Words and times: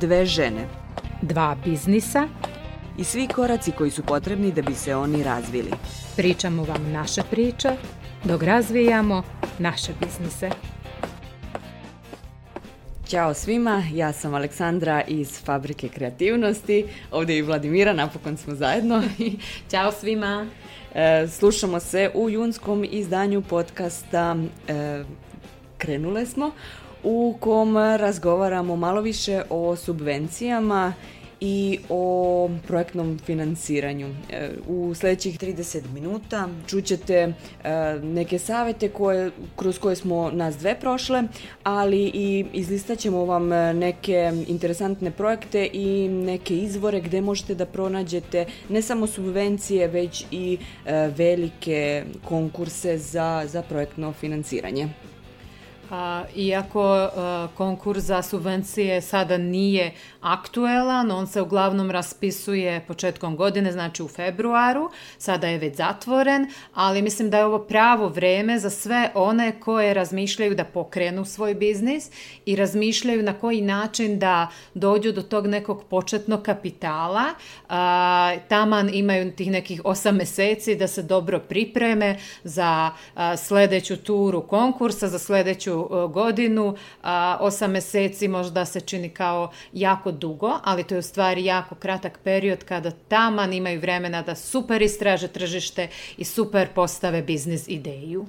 Dve 0.00 0.26
žene 0.26 0.66
dva 1.22 1.56
biznisa, 1.64 2.28
i 2.98 3.04
svi 3.04 3.28
koraci 3.28 3.72
koji 3.72 3.90
su 3.90 4.02
potrebni 4.02 4.52
da 4.52 4.62
bi 4.62 4.74
se 4.74 4.94
oni 4.94 5.22
razvili. 5.22 5.70
pričamo 6.16 6.64
vam 6.64 6.92
naše 6.92 7.22
priče, 7.30 7.68
dok 8.24 8.42
razvijamo 8.42 9.22
naše 9.58 9.92
biznise. 10.00 10.50
Ćao 13.06 13.34
svima, 13.34 13.84
ja 13.94 14.12
sam 14.12 14.34
Aleksandra 14.34 15.02
iz 15.08 15.40
Fabrike 15.44 15.88
kreativnosti, 15.88 16.86
ovdje 17.10 17.34
je 17.34 17.38
i 17.38 17.42
Vladimira, 17.42 17.92
napokon 17.92 18.36
smo 18.36 18.54
zajedno. 18.54 19.02
Ćao 19.70 19.92
svima! 19.92 20.46
E, 20.94 21.26
Slušamo 21.28 21.80
se 21.80 22.10
u 22.14 22.30
junskom 22.30 22.84
izdanju 22.90 23.42
podcasta 23.42 24.36
e, 24.68 25.04
Krenule 25.78 26.26
smo, 26.26 26.50
u 27.04 27.34
kom 27.40 27.76
razgovaramo 27.76 28.76
malo 28.76 29.00
više 29.00 29.42
o 29.50 29.76
subvencijama 29.76 30.92
i 31.44 31.78
o 31.88 32.50
projektnom 32.66 33.18
financiranju. 33.18 34.08
E, 34.30 34.50
U 34.68 34.94
sljedećih 34.94 35.38
30 35.38 35.90
minuta 35.92 36.48
čućete 36.66 37.14
e, 37.14 37.32
neke 38.02 38.38
savete 38.38 38.88
koje, 38.88 39.30
kroz 39.56 39.78
koje 39.78 39.96
smo 39.96 40.30
nas 40.30 40.56
dve 40.56 40.80
prošle, 40.80 41.22
ali 41.62 42.10
i 42.14 42.46
izlistat 42.52 42.98
ćemo 42.98 43.24
vam 43.24 43.48
neke 43.78 44.32
interesantne 44.46 45.10
projekte 45.10 45.68
i 45.72 46.08
neke 46.08 46.56
izvore 46.56 47.00
gdje 47.00 47.20
možete 47.20 47.54
da 47.54 47.66
pronađete 47.66 48.46
ne 48.68 48.82
samo 48.82 49.06
subvencije, 49.06 49.88
već 49.88 50.24
i 50.30 50.58
e, 50.86 51.08
velike 51.16 52.04
konkurse 52.24 52.98
za, 52.98 53.42
za 53.46 53.62
projektno 53.62 54.12
financiranje. 54.12 54.88
A, 55.92 56.24
iako 56.36 56.82
a, 56.82 57.48
konkurs 57.54 58.04
za 58.04 58.22
subvencije 58.22 59.00
sada 59.00 59.38
nije 59.38 59.92
aktuelan, 60.20 61.10
on 61.10 61.26
se 61.26 61.40
uglavnom 61.40 61.90
raspisuje 61.90 62.84
početkom 62.88 63.36
godine, 63.36 63.72
znači 63.72 64.02
u 64.02 64.08
februaru, 64.08 64.90
sada 65.18 65.48
je 65.48 65.58
već 65.58 65.76
zatvoren, 65.76 66.46
ali 66.74 67.02
mislim 67.02 67.30
da 67.30 67.38
je 67.38 67.44
ovo 67.44 67.58
pravo 67.58 68.08
vreme 68.08 68.58
za 68.58 68.70
sve 68.70 69.10
one 69.14 69.60
koje 69.60 69.94
razmišljaju 69.94 70.54
da 70.54 70.64
pokrenu 70.64 71.24
svoj 71.24 71.54
biznis 71.54 72.10
i 72.46 72.56
razmišljaju 72.56 73.22
na 73.22 73.32
koji 73.32 73.60
način 73.60 74.18
da 74.18 74.48
dođu 74.74 75.12
do 75.12 75.22
tog 75.22 75.46
nekog 75.46 75.84
početnog 75.84 76.42
kapitala. 76.42 77.24
A, 77.68 78.34
taman 78.48 78.90
imaju 78.94 79.32
tih 79.32 79.50
nekih 79.50 79.80
osam 79.84 80.16
meseci 80.16 80.74
da 80.74 80.86
se 80.86 81.02
dobro 81.02 81.38
pripreme 81.38 82.18
za 82.44 82.90
a, 83.14 83.36
sledeću 83.36 83.96
turu 83.96 84.42
konkursa, 84.42 85.08
za 85.08 85.18
sledeću 85.18 85.81
godinu. 86.08 86.76
A, 87.02 87.38
osam 87.40 87.70
meseci 87.70 88.28
možda 88.28 88.64
se 88.64 88.80
čini 88.80 89.08
kao 89.08 89.50
jako 89.72 90.12
dugo, 90.12 90.50
ali 90.64 90.84
to 90.84 90.94
je 90.94 90.98
u 90.98 91.02
stvari 91.02 91.44
jako 91.44 91.74
kratak 91.74 92.18
period 92.24 92.64
kada 92.64 92.90
taman 92.90 93.52
imaju 93.52 93.80
vremena 93.80 94.22
da 94.22 94.34
super 94.34 94.82
istraže 94.82 95.28
tržište 95.28 95.88
i 96.16 96.24
super 96.24 96.68
postave 96.74 97.22
biznis 97.22 97.68
ideju. 97.68 98.26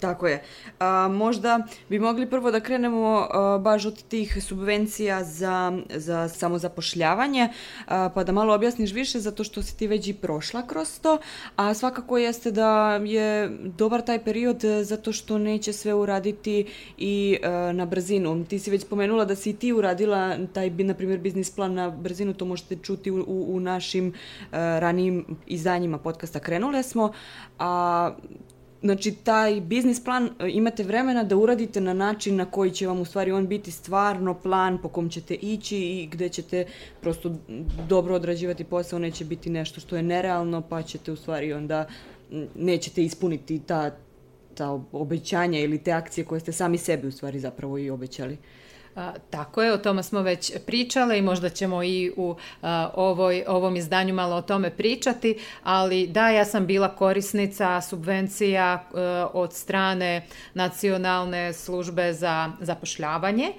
Tako 0.00 0.26
je. 0.26 0.42
A, 0.78 1.08
možda 1.08 1.66
bi 1.88 1.98
mogli 1.98 2.30
prvo 2.30 2.50
da 2.50 2.60
krenemo 2.60 3.28
a, 3.30 3.58
baš 3.58 3.86
od 3.86 4.02
tih 4.02 4.44
subvencija 4.44 5.24
za, 5.24 5.78
za 5.94 6.28
samozapošljavanje, 6.28 7.48
a, 7.86 8.08
pa 8.14 8.24
da 8.24 8.32
malo 8.32 8.54
objasniš 8.54 8.92
više 8.92 9.20
zato 9.20 9.44
što 9.44 9.62
si 9.62 9.76
ti 9.76 9.86
već 9.86 10.08
i 10.08 10.14
prošla 10.14 10.66
kroz 10.66 11.00
to, 11.00 11.18
a 11.56 11.74
svakako 11.74 12.18
jeste 12.18 12.50
da 12.50 13.00
je 13.04 13.48
dobar 13.64 14.02
taj 14.02 14.24
period 14.24 14.62
zato 14.82 15.12
što 15.12 15.38
neće 15.38 15.72
sve 15.72 15.94
uraditi 15.94 16.66
i 16.98 17.38
e, 17.42 17.72
na 17.72 17.86
brzinu. 17.86 18.44
Ti 18.44 18.58
si 18.58 18.70
već 18.70 18.82
spomenula 18.82 19.24
da 19.24 19.36
si 19.36 19.50
i 19.50 19.56
ti 19.56 19.72
uradila 19.72 20.36
taj, 20.52 20.70
na 20.70 20.94
primjer, 20.94 21.20
biznis 21.20 21.50
plan 21.50 21.74
na 21.74 21.90
brzinu, 21.90 22.34
to 22.34 22.44
možete 22.44 22.76
čuti 22.76 23.10
u, 23.10 23.24
u, 23.26 23.60
našim 23.60 24.08
e, 24.08 24.12
ranijim 24.80 25.24
izdanjima 25.46 25.98
podcasta 25.98 26.40
Krenule 26.40 26.82
smo, 26.82 27.12
a 27.58 28.10
Znači, 28.82 29.14
taj 29.14 29.60
biznis 29.60 30.04
plan 30.04 30.30
e, 30.38 30.50
imate 30.50 30.82
vremena 30.82 31.24
da 31.24 31.36
uradite 31.36 31.80
na 31.80 31.92
način 31.94 32.36
na 32.36 32.44
koji 32.44 32.70
će 32.70 32.86
vam 32.86 33.00
u 33.00 33.04
stvari 33.04 33.32
on 33.32 33.46
biti 33.46 33.70
stvarno 33.70 34.34
plan 34.34 34.78
po 34.82 34.88
kom 34.88 35.10
ćete 35.10 35.34
ići 35.34 35.78
i 35.78 36.08
gde 36.12 36.28
ćete 36.28 36.66
prosto 37.00 37.36
dobro 37.88 38.14
odrađivati 38.14 38.64
posao, 38.64 38.98
neće 38.98 39.24
biti 39.24 39.50
nešto 39.50 39.80
što 39.80 39.96
je 39.96 40.02
nerealno, 40.02 40.60
pa 40.60 40.82
ćete 40.82 41.12
u 41.12 41.16
stvari 41.16 41.52
onda 41.52 41.86
nećete 42.54 43.04
ispuniti 43.04 43.58
ta, 43.58 43.90
ta 44.54 44.80
obećanja 44.92 45.58
ili 45.60 45.78
te 45.78 45.92
akcije 45.92 46.24
koje 46.24 46.40
ste 46.40 46.52
sami 46.52 46.78
sebi 46.78 47.06
u 47.06 47.12
stvari 47.12 47.40
zapravo 47.40 47.78
i 47.78 47.90
obećali. 47.90 48.38
Tako 49.30 49.62
je, 49.62 49.72
o 49.72 49.78
tome 49.78 50.02
smo 50.02 50.22
već 50.22 50.52
pričale 50.66 51.18
i 51.18 51.22
možda 51.22 51.48
ćemo 51.48 51.82
i 51.82 52.12
u 52.16 52.36
a, 52.62 52.90
ovoj, 52.94 53.44
ovom 53.46 53.76
izdanju 53.76 54.14
malo 54.14 54.36
o 54.36 54.42
tome 54.42 54.70
pričati, 54.70 55.38
ali 55.62 56.06
da, 56.06 56.28
ja 56.28 56.44
sam 56.44 56.66
bila 56.66 56.88
korisnica 56.88 57.80
subvencija 57.80 58.84
a, 58.94 59.28
od 59.32 59.52
strane 59.52 60.26
Nacionalne 60.54 61.52
službe 61.52 62.12
za 62.12 62.52
zapošljavanje 62.60 63.52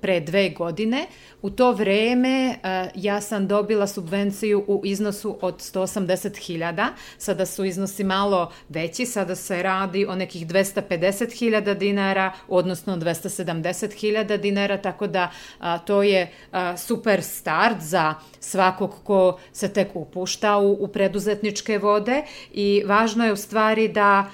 pre 0.00 0.20
dve 0.20 0.50
godine. 0.50 1.06
U 1.42 1.50
to 1.50 1.72
vreme 1.72 2.54
a, 2.62 2.86
ja 2.94 3.20
sam 3.20 3.46
dobila 3.46 3.86
subvenciju 3.86 4.64
u 4.66 4.82
iznosu 4.84 5.38
od 5.40 5.54
180.000, 5.54 6.86
sada 7.18 7.46
su 7.46 7.64
iznosi 7.64 8.04
malo 8.04 8.52
veći, 8.68 9.06
sada 9.06 9.36
se 9.36 9.62
radi 9.62 10.06
o 10.06 10.14
nekih 10.14 10.46
250.000 10.46 11.74
dinara, 11.74 12.32
odnosno 12.48 12.96
270.000 12.96 13.99
dinara, 14.36 14.76
tako 14.78 15.06
da 15.06 15.30
a, 15.58 15.78
to 15.78 16.02
je 16.02 16.32
a, 16.52 16.76
super 16.76 17.22
start 17.22 17.80
za 17.80 18.14
svakog 18.40 18.94
ko 19.04 19.38
se 19.52 19.72
tek 19.72 19.96
upušta 19.96 20.58
u, 20.58 20.72
u 20.72 20.88
preduzetničke 20.88 21.78
vode 21.78 22.22
i 22.52 22.82
važno 22.86 23.24
je 23.24 23.32
u 23.32 23.36
stvari 23.36 23.88
da 23.88 24.30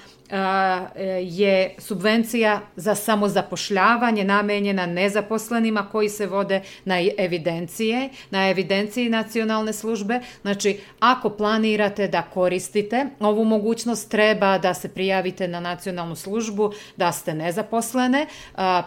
je 1.21 1.75
subvencija 1.77 2.61
za 2.75 2.95
samozapošljavanje 2.95 4.23
namenjena 4.23 4.85
nezaposlenima 4.85 5.87
koji 5.91 6.09
se 6.09 6.27
vode 6.27 6.61
na 6.85 6.95
evidencije, 7.17 8.09
na 8.29 8.49
evidenciji 8.49 9.09
nacionalne 9.09 9.73
službe. 9.73 10.19
Znači, 10.41 10.79
ako 10.99 11.29
planirate 11.29 12.07
da 12.07 12.21
koristite 12.21 13.05
ovu 13.19 13.45
mogućnost, 13.45 14.11
treba 14.11 14.57
da 14.57 14.73
se 14.73 14.89
prijavite 14.89 15.47
na 15.47 15.59
nacionalnu 15.59 16.15
službu, 16.15 16.71
da 16.97 17.11
ste 17.11 17.33
nezaposlene. 17.33 18.25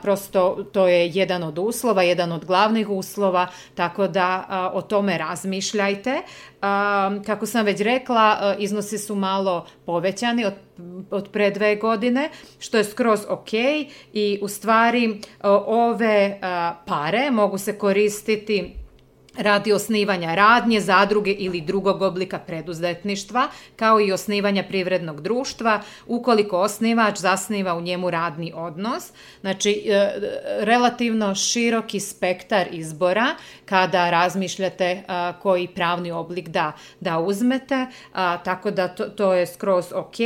Prosto 0.03 0.65
to 0.73 0.89
je 0.89 1.09
jedan 1.09 1.43
od 1.43 1.59
uslova, 1.59 2.03
jedan 2.03 2.33
od 2.33 2.45
glavnih 2.45 2.89
uslova, 2.89 3.47
tako 3.75 4.09
da 4.09 4.45
o 4.75 4.83
tome 4.83 5.19
razmišljajte. 5.19 6.23
A, 6.63 7.11
kako 7.27 7.47
sam 7.47 7.67
već 7.67 7.81
rekla, 7.81 8.39
a, 8.41 8.55
iznosi 8.59 8.99
su 8.99 9.15
malo 9.15 9.67
povećani 9.87 10.45
od 10.45 10.55
od 11.11 11.29
pre 11.29 11.51
dve 11.51 11.77
godine, 11.77 12.31
što 12.59 12.79
je 12.79 12.85
skroz 12.85 13.21
ok 13.29 13.53
i 14.13 14.39
u 14.43 14.49
stvari 14.49 15.21
a, 15.41 15.51
ove 15.67 16.39
a, 16.43 16.75
pare 16.87 17.31
mogu 17.31 17.59
se 17.59 17.79
koristiti 17.79 18.75
radi 19.37 19.73
osnivanja 19.73 20.35
radnje, 20.35 20.81
zadruge 20.81 21.33
ili 21.33 21.61
drugog 21.61 22.03
oblika 22.03 22.39
preduzetništva, 22.39 23.49
kao 23.77 24.01
i 24.01 24.13
osnivanja 24.13 24.65
privrednog 24.69 25.21
društva, 25.21 25.81
ukoliko 26.07 26.61
osnivač 26.61 27.19
zasniva 27.19 27.75
u 27.75 27.81
njemu 27.81 28.11
radni 28.11 28.53
odnos. 28.55 29.13
Znači, 29.41 29.71
e, 29.87 30.13
relativno 30.61 31.35
široki 31.35 32.01
spektar 32.01 32.67
izbora 32.73 33.27
kada 33.71 34.11
razmišljate 34.11 35.03
a, 35.09 35.33
koji 35.43 35.69
pravni 35.69 36.11
oblik 36.11 36.49
da, 36.49 36.73
da 37.01 37.19
uzmete, 37.19 37.87
a, 38.13 38.39
tako 38.45 38.71
da 38.71 38.89
to, 38.89 39.05
to 39.05 39.33
je 39.35 39.47
skroz 39.47 39.93
ok. 39.95 40.21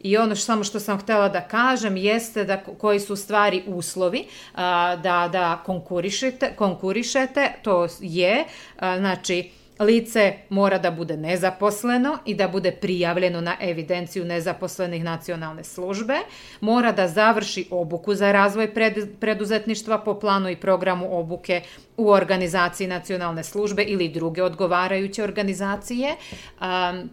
I 0.00 0.16
ono 0.16 0.34
što, 0.34 0.44
samo 0.44 0.64
što 0.64 0.80
sam 0.80 0.98
htela 0.98 1.28
da 1.28 1.40
kažem 1.40 1.96
jeste 1.96 2.44
da 2.44 2.56
ko- 2.62 2.74
koji 2.74 3.00
su 3.00 3.16
stvari 3.16 3.62
uslovi 3.66 4.24
a, 4.54 4.96
da, 4.96 5.28
da 5.32 5.62
konkurišete, 5.66 6.52
konkurišete, 6.56 7.52
to 7.62 7.86
je, 8.00 8.44
a, 8.78 8.98
znači, 8.98 9.50
Lice 9.80 10.32
mora 10.48 10.78
da 10.78 10.90
bude 10.90 11.16
nezaposleno 11.16 12.18
i 12.24 12.34
da 12.34 12.48
bude 12.48 12.72
prijavljeno 12.72 13.40
na 13.40 13.56
evidenciju 13.60 14.24
nezaposlenih 14.24 15.04
nacionalne 15.04 15.64
službe, 15.64 16.14
mora 16.60 16.92
da 16.92 17.08
završi 17.08 17.68
obuku 17.70 18.14
za 18.14 18.32
razvoj 18.32 18.74
preduzetništva 19.20 19.98
po 19.98 20.18
planu 20.20 20.50
i 20.50 20.56
programu 20.56 21.18
obuke 21.18 21.62
u 21.96 22.10
organizaciji 22.10 22.86
nacionalne 22.86 23.44
službe 23.44 23.82
ili 23.82 24.08
druge 24.08 24.42
odgovarajuće 24.42 25.24
organizacije. 25.24 26.16
Um, 26.60 27.10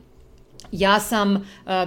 Ja 0.72 1.00
sam 1.00 1.36
uh, 1.36 1.42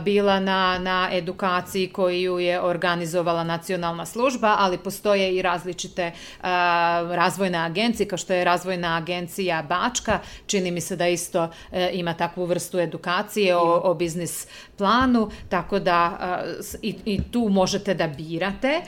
bila 0.04 0.40
na, 0.40 0.78
na 0.78 1.08
edukaciji 1.12 1.88
koju 1.88 2.38
je 2.38 2.60
organizovala 2.60 3.44
nacionalna 3.44 4.06
služba, 4.06 4.56
ali 4.58 4.78
postoje 4.78 5.36
i 5.36 5.42
različite 5.42 6.12
uh, 6.12 6.44
razvojne 7.14 7.58
agencije, 7.58 8.08
kao 8.08 8.18
što 8.18 8.32
je 8.32 8.44
razvojna 8.44 8.96
agencija 8.96 9.62
Bačka, 9.62 10.18
čini 10.46 10.70
mi 10.70 10.80
se 10.80 10.96
da 10.96 11.08
isto 11.08 11.44
uh, 11.44 11.78
ima 11.92 12.14
takvu 12.14 12.44
vrstu 12.44 12.78
edukacije 12.78 13.56
o, 13.56 13.80
o 13.84 13.94
biznis 13.94 14.46
planu, 14.76 15.30
tako 15.48 15.78
da 15.78 16.18
i, 16.82 16.94
i 17.04 17.20
tu 17.32 17.48
možete 17.48 17.94
da 17.94 18.06
birate 18.06 18.80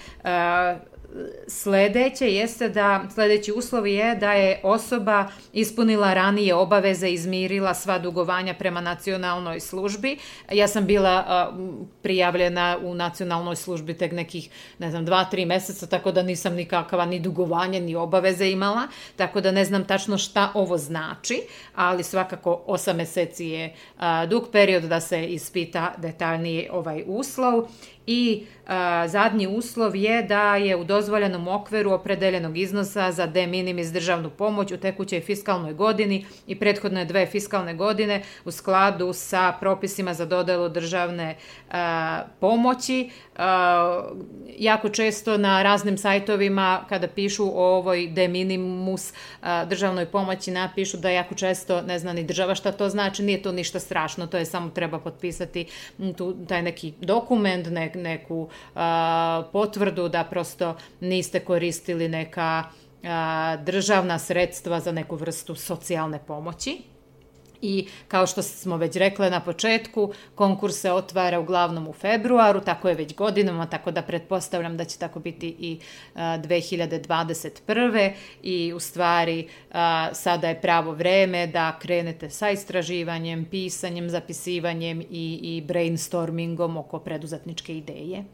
Sledeće 1.46 2.32
jeste 2.32 2.68
da, 2.68 3.04
sledeći 3.14 3.52
uslov 3.52 3.86
je 3.86 4.14
da 4.14 4.32
je 4.32 4.60
osoba 4.62 5.28
ispunila 5.52 6.14
ranije 6.14 6.54
obaveze, 6.54 7.10
izmirila 7.10 7.74
sva 7.74 7.98
dugovanja 7.98 8.54
prema 8.54 8.80
nacionalnoj 8.80 9.60
službi. 9.60 10.18
Ja 10.52 10.68
sam 10.68 10.86
bila 10.86 11.52
prijavljena 12.02 12.78
u 12.82 12.94
nacionalnoj 12.94 13.56
službi 13.56 13.94
tek 13.94 14.12
nekih, 14.12 14.48
ne 14.78 14.90
znam, 14.90 15.04
dva, 15.04 15.24
tri 15.24 15.44
meseca, 15.44 15.86
tako 15.86 16.12
da 16.12 16.22
nisam 16.22 16.54
nikakva 16.54 17.06
ni 17.06 17.20
dugovanja, 17.20 17.80
ni 17.80 17.96
obaveze 17.96 18.50
imala, 18.50 18.88
tako 19.16 19.40
da 19.40 19.52
ne 19.52 19.64
znam 19.64 19.84
tačno 19.84 20.18
šta 20.18 20.50
ovo 20.54 20.78
znači, 20.78 21.42
ali 21.74 22.02
svakako 22.02 22.62
osam 22.66 22.96
meseci 22.96 23.46
je 23.46 23.74
dug 24.28 24.48
period 24.52 24.82
da 24.82 25.00
se 25.00 25.26
ispita 25.26 25.94
detaljnije 25.98 26.72
ovaj 26.72 27.04
uslov 27.06 27.68
i 28.06 28.46
a, 28.66 29.08
zadnji 29.08 29.46
uslov 29.46 29.96
je 29.96 30.22
da 30.22 30.56
je 30.56 30.76
u 30.76 30.84
dozvoljenom 30.84 31.48
okviru 31.48 31.92
opredeljenog 31.92 32.58
iznosa 32.58 33.12
za 33.12 33.26
de 33.26 33.46
minimis 33.46 33.92
državnu 33.92 34.30
pomoć 34.30 34.72
u 34.72 34.76
tekućoj 34.76 35.20
fiskalnoj 35.20 35.72
godini 35.72 36.26
i 36.46 36.58
prethodne 36.58 37.04
dve 37.04 37.26
fiskalne 37.26 37.74
godine 37.74 38.22
u 38.44 38.50
skladu 38.50 39.12
sa 39.12 39.54
propisima 39.60 40.14
za 40.14 40.24
dodelu 40.24 40.68
državne 40.68 41.36
a, 41.70 42.22
pomoći. 42.40 43.10
A, 43.36 44.08
jako 44.58 44.88
često 44.88 45.36
na 45.38 45.62
raznim 45.62 45.98
sajtovima 45.98 46.84
kada 46.88 47.08
pišu 47.08 47.44
o 47.44 47.64
ovoj 47.64 48.06
de 48.06 48.28
minimus 48.28 49.12
a, 49.42 49.64
državnoj 49.64 50.06
pomoći 50.06 50.50
napišu 50.50 50.96
da 50.96 51.10
jako 51.10 51.34
često 51.34 51.82
ne 51.82 51.98
zna 51.98 52.12
ni 52.12 52.24
država 52.24 52.54
šta 52.54 52.72
to 52.72 52.88
znači, 52.88 53.22
nije 53.22 53.42
to 53.42 53.52
ništa 53.52 53.80
strašno, 53.80 54.26
to 54.26 54.36
je 54.36 54.44
samo 54.44 54.70
treba 54.70 54.98
potpisati 54.98 55.66
tu, 56.16 56.46
taj 56.48 56.62
neki 56.62 56.92
dokument, 57.00 57.66
ne, 57.70 57.92
neku 57.94 58.48
a, 58.74 59.42
potvrdu 59.52 60.08
da 60.08 60.24
prosto 60.24 60.76
niste 61.00 61.40
koristili 61.40 62.08
neka 62.08 62.64
državna 63.64 64.18
sredstva 64.18 64.80
za 64.80 64.92
neku 64.92 65.16
vrstu 65.16 65.54
socijalne 65.54 66.18
pomoći. 66.26 66.78
I 67.62 67.86
kao 68.08 68.26
što 68.26 68.42
smo 68.42 68.76
već 68.76 68.96
rekle 68.96 69.30
na 69.30 69.40
početku, 69.40 70.12
konkurs 70.34 70.76
se 70.76 70.92
otvara 70.92 71.40
uglavnom 71.40 71.88
u 71.88 71.92
februaru, 71.92 72.60
tako 72.60 72.88
je 72.88 72.94
već 72.94 73.14
godinama, 73.14 73.66
tako 73.66 73.90
da 73.90 74.02
pretpostavljam 74.02 74.76
da 74.76 74.84
će 74.84 74.98
tako 74.98 75.20
biti 75.20 75.56
i 75.58 75.78
a, 76.14 76.38
2021. 76.38 78.12
I 78.42 78.72
u 78.72 78.80
stvari 78.80 79.48
a, 79.72 80.08
sada 80.12 80.48
je 80.48 80.60
pravo 80.60 80.92
vreme 80.92 81.46
da 81.46 81.78
krenete 81.78 82.30
sa 82.30 82.50
istraživanjem, 82.50 83.44
pisanjem, 83.44 84.10
zapisivanjem 84.10 85.00
i, 85.00 85.40
i 85.42 85.62
brainstormingom 85.66 86.76
oko 86.76 86.98
preduzetničke 86.98 87.76
ideje. 87.76 88.24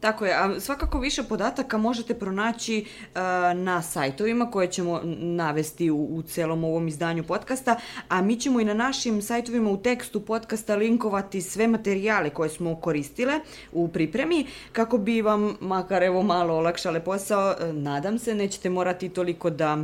Tako 0.00 0.26
je, 0.26 0.34
a 0.34 0.60
svakako 0.60 0.98
više 0.98 1.22
podataka 1.22 1.78
možete 1.78 2.14
pronaći 2.14 2.84
uh, 2.84 3.20
na 3.54 3.82
sajtovima 3.82 4.50
koje 4.50 4.70
ćemo 4.70 5.00
navesti 5.18 5.90
u, 5.90 6.04
u 6.04 6.22
celom 6.22 6.64
ovom 6.64 6.88
izdanju 6.88 7.24
podcasta, 7.24 7.76
a 8.08 8.22
mi 8.22 8.36
ćemo 8.36 8.60
i 8.60 8.64
na 8.64 8.74
našim 8.74 9.22
sajtovima 9.22 9.70
u 9.70 9.76
tekstu 9.76 10.20
podcasta 10.20 10.74
linkovati 10.74 11.42
sve 11.42 11.68
materijale 11.68 12.30
koje 12.30 12.48
smo 12.48 12.76
koristile 12.76 13.40
u 13.72 13.88
pripremi, 13.88 14.46
kako 14.72 14.98
bi 14.98 15.22
vam 15.22 15.56
makar 15.60 16.02
evo 16.02 16.22
malo 16.22 16.54
olakšale 16.54 17.04
posao, 17.04 17.54
nadam 17.72 18.18
se, 18.18 18.34
nećete 18.34 18.70
morati 18.70 19.08
toliko 19.08 19.50
da 19.50 19.78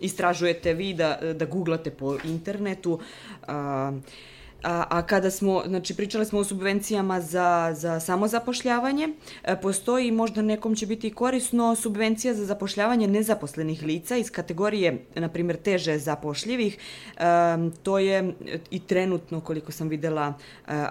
istražujete 0.00 0.74
vi, 0.74 0.94
da, 0.94 1.18
da 1.34 1.44
googlate 1.44 1.90
po 1.90 2.16
internetu. 2.24 3.00
Uh, 3.42 3.48
A, 4.62 4.84
a 4.90 5.02
kada 5.02 5.30
smo, 5.30 5.62
znači 5.66 5.96
pričali 5.96 6.26
smo 6.26 6.38
o 6.38 6.44
subvencijama 6.44 7.20
za, 7.20 7.72
za 7.74 8.00
samozapošljavanje, 8.00 9.08
e, 9.44 9.60
postoji 9.60 10.10
možda 10.10 10.42
nekom 10.42 10.74
će 10.74 10.86
biti 10.86 11.10
korisno 11.10 11.74
subvencija 11.74 12.34
za 12.34 12.44
zapošljavanje 12.44 13.06
nezaposlenih 13.08 13.82
lica 13.82 14.16
iz 14.16 14.30
kategorije, 14.30 15.04
na 15.14 15.28
primjer, 15.28 15.56
teže 15.56 15.98
zapošljivih. 15.98 16.78
E, 16.78 17.22
to 17.82 17.98
je 17.98 18.34
i 18.70 18.80
trenutno, 18.80 19.40
koliko 19.40 19.72
sam 19.72 19.88
videla, 19.88 20.26
e, 20.28 20.32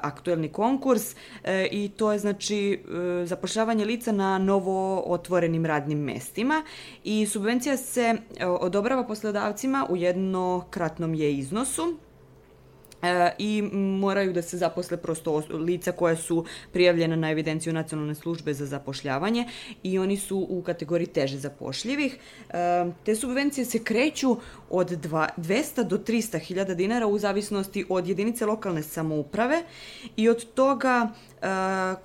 aktuelni 0.01 0.49
konkurs. 0.49 1.15
E, 1.43 1.67
i 1.71 1.89
to 1.89 2.11
je 2.11 2.19
znači 2.19 2.73
e, 2.73 3.25
zapošljavanje 3.25 3.85
lica 3.85 4.11
na 4.11 4.37
novo 4.37 5.03
otvorenim 5.05 5.65
radnim 5.65 5.99
mestima. 5.99 6.63
I 7.03 7.25
subvencija 7.25 7.77
se 7.77 8.15
e, 8.37 8.45
odobrava 8.45 9.03
poslodavcima 9.03 9.87
u 9.89 9.97
jednokratnom 9.97 11.13
je 11.13 11.37
iznosu 11.37 11.97
i 13.37 13.61
moraju 13.71 14.33
da 14.33 14.41
se 14.41 14.57
zaposle 14.57 14.97
prosto 14.97 15.43
lica 15.51 15.91
koja 15.91 16.15
su 16.15 16.45
prijavljena 16.71 17.15
na 17.15 17.31
evidenciju 17.31 17.73
nacionalne 17.73 18.15
službe 18.15 18.53
za 18.53 18.65
zapošljavanje 18.65 19.47
i 19.83 19.99
oni 19.99 20.17
su 20.17 20.47
u 20.49 20.61
kategoriji 20.61 21.07
teže 21.07 21.37
zapošljivih. 21.37 22.17
E, 22.49 22.85
te 23.05 23.15
subvencije 23.15 23.65
se 23.65 23.83
kreću 23.83 24.37
od 24.69 24.89
200 24.91 25.83
do 25.83 25.97
300 25.97 26.39
hiljada 26.39 26.73
dinara 26.73 27.07
u 27.07 27.19
zavisnosti 27.19 27.85
od 27.89 28.07
jedinice 28.07 28.45
lokalne 28.45 28.83
samouprave 28.83 29.63
i 30.15 30.29
od 30.29 30.53
toga 30.53 31.09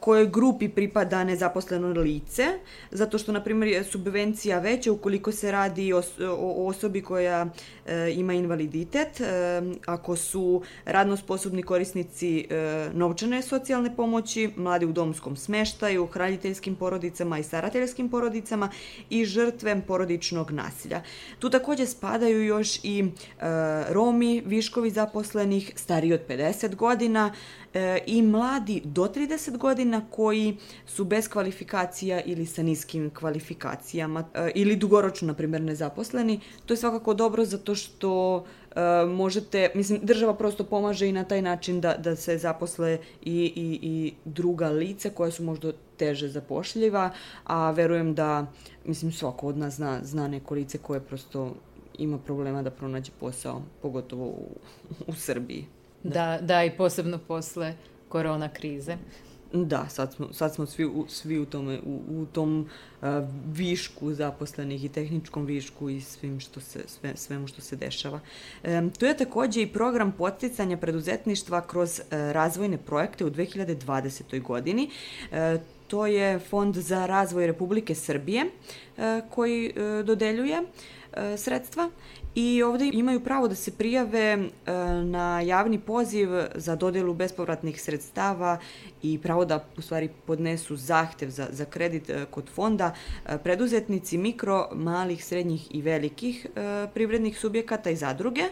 kojoj 0.00 0.26
grupi 0.26 0.68
pripada 0.68 1.24
nezaposleno 1.24 1.88
lice, 1.88 2.46
zato 2.90 3.18
što, 3.18 3.32
na 3.32 3.42
primjer, 3.42 3.68
je 3.68 3.84
subvencija 3.84 4.58
veća 4.58 4.92
ukoliko 4.92 5.32
se 5.32 5.50
radi 5.50 5.92
o, 5.92 6.02
osobi 6.66 7.02
koja 7.02 7.46
e, 7.86 8.12
ima 8.12 8.32
invaliditet, 8.32 9.20
e, 9.20 9.24
ako 9.86 10.16
su 10.16 10.62
radno 10.84 11.16
sposobni 11.16 11.62
korisnici 11.62 12.46
e, 12.50 12.88
novčane 12.94 13.42
socijalne 13.42 13.96
pomoći, 13.96 14.50
mladi 14.56 14.86
u 14.86 14.92
domskom 14.92 15.36
smeštaju, 15.36 16.06
hraniteljskim 16.06 16.74
porodicama 16.74 17.38
i 17.38 17.42
starateljskim 17.42 18.08
porodicama 18.08 18.70
i 19.10 19.24
žrtve 19.24 19.82
porodičnog 19.86 20.50
nasilja. 20.50 21.02
Tu 21.38 21.50
takođe 21.50 21.86
spadaju 21.86 22.44
još 22.44 22.78
i 22.82 23.04
e, 23.04 23.44
Romi, 23.88 24.42
viškovi 24.46 24.90
zaposlenih, 24.90 25.72
stariji 25.76 26.12
od 26.12 26.20
50 26.28 26.74
godina, 26.74 27.32
e, 27.32 27.65
i 28.06 28.22
mladi 28.22 28.82
do 28.84 29.02
30 29.02 29.56
godina 29.56 30.02
koji 30.10 30.56
su 30.86 31.04
bez 31.04 31.28
kvalifikacija 31.28 32.20
ili 32.20 32.46
sa 32.46 32.62
niskim 32.62 33.10
kvalifikacijama 33.10 34.24
e, 34.34 34.50
ili 34.54 34.76
dugoročno, 34.76 35.26
na 35.26 35.34
primjer, 35.34 35.62
nezaposleni. 35.62 36.40
To 36.66 36.74
je 36.74 36.78
svakako 36.78 37.14
dobro 37.14 37.44
zato 37.44 37.74
što 37.74 38.44
e, 38.76 38.80
možete, 39.06 39.70
mislim, 39.74 40.00
država 40.02 40.34
prosto 40.34 40.64
pomaže 40.64 41.08
i 41.08 41.12
na 41.12 41.24
taj 41.24 41.42
način 41.42 41.80
da, 41.80 41.94
da 41.96 42.16
se 42.16 42.38
zaposle 42.38 42.98
i, 43.22 43.52
i, 43.56 43.78
i 43.82 44.12
druga 44.24 44.68
lica 44.68 45.10
koja 45.10 45.30
su 45.30 45.42
možda 45.42 45.72
teže 45.96 46.28
zapošljiva, 46.28 47.10
a 47.44 47.70
verujem 47.70 48.14
da, 48.14 48.46
mislim, 48.84 49.12
svako 49.12 49.48
od 49.48 49.58
nas 49.58 49.74
zna, 49.74 50.00
zna 50.02 50.28
neko 50.28 50.54
lice 50.54 50.78
koje 50.78 51.00
prosto 51.00 51.54
ima 51.98 52.18
problema 52.18 52.62
da 52.62 52.70
pronađe 52.70 53.12
posao, 53.20 53.62
pogotovo 53.82 54.26
u, 54.26 54.48
u 55.06 55.14
Srbiji. 55.14 55.66
Da, 56.12 56.38
da, 56.42 56.64
i 56.64 56.70
posebno 56.70 57.18
posle 57.18 57.74
korona 58.08 58.48
krize. 58.48 58.96
Da, 59.52 59.86
sad 59.88 60.14
smo, 60.14 60.32
sad 60.32 60.54
smo 60.54 60.66
svi, 60.66 60.84
u, 60.84 61.04
svi 61.08 61.38
u, 61.38 61.46
tome, 61.46 61.80
u, 61.86 62.00
u 62.08 62.26
tom 62.32 62.68
uh, 63.00 63.08
višku 63.46 64.12
zaposlenih 64.12 64.84
i 64.84 64.88
tehničkom 64.88 65.44
višku 65.44 65.90
i 65.90 66.00
svim 66.00 66.40
što 66.40 66.60
se, 66.60 66.80
sve, 66.86 67.16
svemu 67.16 67.46
što 67.46 67.60
se 67.60 67.76
dešava. 67.76 68.20
Um, 68.64 68.90
tu 68.90 69.04
je 69.04 69.16
takođe 69.16 69.62
i 69.62 69.72
program 69.72 70.12
podsticanja 70.12 70.76
preduzetništva 70.76 71.60
kroz 71.60 72.00
uh, 72.00 72.04
razvojne 72.10 72.78
projekte 72.78 73.24
u 73.24 73.30
2020. 73.30 74.42
godini. 74.42 74.90
Uh, 75.30 75.36
to 75.86 76.06
je 76.06 76.38
Fond 76.38 76.76
za 76.76 77.06
razvoj 77.06 77.46
Republike 77.46 77.94
Srbije 77.94 78.44
uh, 78.44 79.02
koji 79.30 79.72
uh, 79.76 80.06
dodeljuje 80.06 80.60
uh, 80.60 80.68
sredstva 81.36 81.90
i 82.36 82.62
ovde 82.62 82.90
imaju 82.92 83.20
pravo 83.20 83.48
da 83.48 83.54
se 83.54 83.70
prijave 83.70 84.20
e, 84.20 84.38
na 85.04 85.40
javni 85.40 85.78
poziv 85.78 86.28
za 86.54 86.76
dodelu 86.76 87.14
bespovratnih 87.14 87.82
sredstava 87.82 88.58
i 89.02 89.18
pravo 89.22 89.44
da 89.44 89.64
u 89.76 89.82
stvari 89.82 90.08
podnesu 90.26 90.76
zahtev 90.76 91.30
za, 91.30 91.46
za 91.50 91.64
kredit 91.64 92.10
e, 92.10 92.26
kod 92.30 92.50
fonda 92.54 92.94
e, 93.26 93.38
preduzetnici 93.38 94.18
mikro, 94.18 94.68
malih, 94.72 95.24
srednjih 95.24 95.74
i 95.74 95.82
velikih 95.82 96.46
privrednih 96.94 97.38
subjekata 97.38 97.90
i 97.90 97.96
zadruge. 97.96 98.44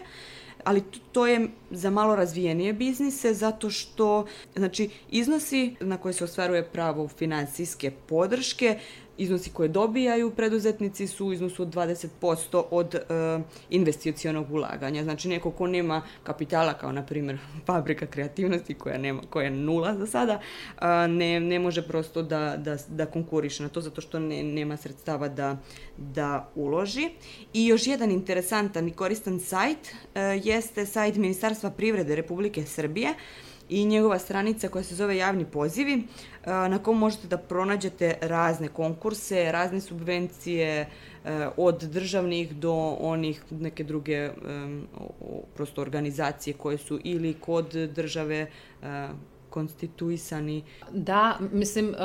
ali 0.63 0.83
to 1.11 1.27
je 1.27 1.47
za 1.71 1.89
malo 1.89 2.15
razvijenije 2.15 2.73
biznise 2.73 3.33
zato 3.33 3.69
što 3.69 4.25
znači 4.55 4.89
iznosi 5.09 5.75
na 5.79 5.97
koje 5.97 6.13
se 6.13 6.23
ostvaruje 6.23 6.63
pravo 6.63 7.07
finansijske 7.07 7.91
podrške 7.91 8.79
iznosi 9.17 9.49
koje 9.49 9.69
dobijaju 9.69 10.31
preduzetnici 10.31 11.07
su 11.07 11.27
u 11.27 11.33
iznosu 11.33 11.61
od 11.61 11.73
20% 11.73 12.63
od 12.71 12.95
e, 12.95 12.99
investicionog 13.69 14.51
ulaganja. 14.51 15.03
Znači 15.03 15.29
neko 15.29 15.51
ko 15.51 15.67
nema 15.67 16.01
kapitala 16.23 16.73
kao 16.73 16.91
na 16.91 17.05
primjer 17.05 17.37
fabrika 17.67 18.05
kreativnosti 18.05 18.73
koja, 18.73 18.97
nema, 18.97 19.21
koja 19.29 19.43
je 19.43 19.51
nula 19.51 19.95
za 19.95 20.07
sada, 20.07 20.39
ne, 21.07 21.39
ne 21.39 21.59
može 21.59 21.87
prosto 21.87 22.21
da, 22.21 22.57
da, 22.57 22.77
da 22.87 23.05
konkuriše 23.05 23.63
na 23.63 23.69
to 23.69 23.81
zato 23.81 24.01
što 24.01 24.19
ne, 24.19 24.43
nema 24.43 24.77
sredstava 24.77 25.27
da, 25.27 25.57
da 25.97 26.49
uloži. 26.55 27.09
I 27.53 27.67
još 27.67 27.87
jedan 27.87 28.11
interesantan 28.11 28.87
i 28.87 28.91
koristan 28.91 29.39
sajt 29.39 29.77
e, 30.15 30.21
jeste 30.43 30.85
sajt 30.85 31.15
Ministarstva 31.15 31.69
privrede 31.69 32.15
Republike 32.15 32.65
Srbije 32.65 33.13
i 33.69 33.85
njegova 33.85 34.19
stranica 34.19 34.67
koja 34.67 34.83
se 34.83 34.95
zove 34.95 35.17
javni 35.17 35.45
pozivi 35.45 36.03
na 36.45 36.79
kom 36.83 36.97
možete 36.97 37.27
da 37.27 37.37
pronađete 37.37 38.17
razne 38.21 38.67
konkurse, 38.67 39.51
razne 39.51 39.81
subvencije 39.81 40.67
e, 40.69 40.87
od 41.57 41.83
državnih 41.83 42.55
do 42.55 42.97
onih 42.99 43.43
neke 43.51 43.83
druge 43.83 44.29
prosto 45.55 45.81
organizacije 45.81 46.53
koje 46.53 46.77
su 46.77 46.99
ili 47.03 47.33
kod 47.33 47.73
države 47.73 48.35
e, 48.35 49.07
konstituisani. 49.55 50.63
Da, 50.91 51.37
mislim, 51.51 51.89
uh, 51.89 51.95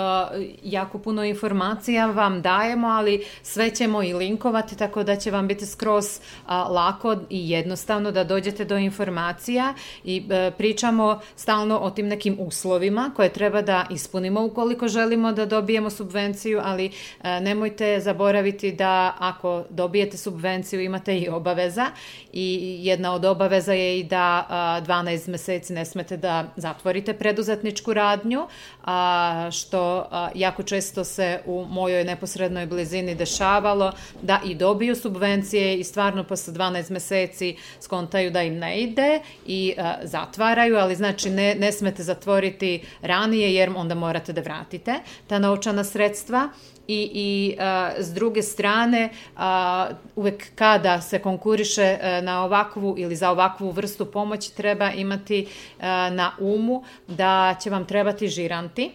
jako 0.62 0.99
puno 0.99 1.25
informacija 1.25 2.07
vam 2.07 2.42
dajemo, 2.42 2.88
ali 2.88 3.25
sve 3.42 3.71
ćemo 3.71 4.02
i 4.02 4.12
linkovati, 4.12 4.76
tako 4.76 5.02
da 5.02 5.16
će 5.16 5.30
vam 5.30 5.49
biti 5.49 5.66
skroz 5.66 6.07
uh, 6.07 6.50
lako 6.50 7.16
i 7.30 7.50
jednostavno 7.50 8.11
da 8.11 8.25
dođete 8.25 8.64
do 8.64 8.78
informacija 8.78 9.75
i 10.04 10.23
uh, 10.25 10.54
pričamo 10.59 11.21
stalno 11.37 11.78
o 11.78 11.90
tim 11.90 12.09
nekim 12.09 12.37
uslovima 12.38 13.11
koje 13.16 13.33
treba 13.33 13.62
da 13.62 13.87
ispunimo 13.90 14.45
ukoliko 14.45 14.88
želimo 14.88 15.33
da 15.33 15.47
dobijemo 15.47 15.90
subvenciju, 15.90 16.61
ali 16.62 16.90
nemojte 17.23 18.00
zaboraviti 18.00 18.73
da 18.73 19.14
ako 19.19 19.64
dobijete 19.71 20.16
subvenciju 20.16 20.80
imate 20.80 21.19
i 21.19 21.28
obaveza 21.28 21.87
i 22.33 22.78
jedna 22.83 23.14
od 23.14 23.25
obaveza 23.25 23.73
je 23.73 23.99
i 23.99 24.04
da 24.04 24.47
12 24.87 25.28
meseci 25.28 25.73
ne 25.73 25.85
smete 25.85 26.16
da 26.16 26.45
zatvorite 26.57 27.12
preduzetnost 27.14 27.39
preduzetničku 27.40 27.94
radnju, 27.94 28.47
a, 28.85 29.49
što 29.52 30.06
a, 30.11 30.28
jako 30.35 30.62
često 30.62 31.04
se 31.04 31.40
u 31.47 31.64
mojoj 31.64 32.04
neposrednoj 32.04 32.66
blizini 32.66 33.14
dešavalo 33.14 33.92
da 34.23 34.40
i 34.44 34.54
dobiju 34.54 34.97
subvencije 34.97 35.78
i 35.78 35.85
stvarno 35.85 36.25
posle 36.25 36.54
12 36.54 36.90
meseci 36.90 37.56
skontaju 37.80 38.30
da 38.30 38.42
im 38.42 38.59
ne 38.59 38.80
ide 38.80 39.20
i 39.47 39.75
a, 39.78 39.94
zatvaraju, 40.02 40.76
ali 40.76 40.94
znači 40.94 41.30
ne, 41.30 41.54
ne 41.54 41.73
smete 41.73 42.02
zatvoriti 42.02 42.82
ranije 43.02 43.54
jer 43.54 43.73
onda 43.76 43.94
morate 43.94 44.32
da 44.32 44.40
vratite 44.40 44.94
ta 45.26 45.38
novčana 45.38 45.85
sredstva 45.85 46.49
i, 46.90 47.11
i 47.14 47.56
a, 47.59 47.92
s 47.99 48.14
druge 48.14 48.42
strane 48.42 49.09
a, 49.37 49.88
uvek 50.16 50.54
kada 50.54 51.00
se 51.00 51.18
konkuriše 51.18 51.99
a, 52.02 52.20
na 52.20 52.44
ovakvu 52.44 52.94
ili 52.99 53.16
za 53.16 53.30
ovakvu 53.30 53.70
vrstu 53.70 54.06
pomoći 54.06 54.56
treba 54.56 54.90
imati 54.90 55.47
a, 55.80 56.11
na 56.11 56.32
umu 56.40 56.82
da 57.09 57.54
će 57.62 57.70
vam 57.70 57.85
trebati 57.85 58.28
žiranti 58.28 58.90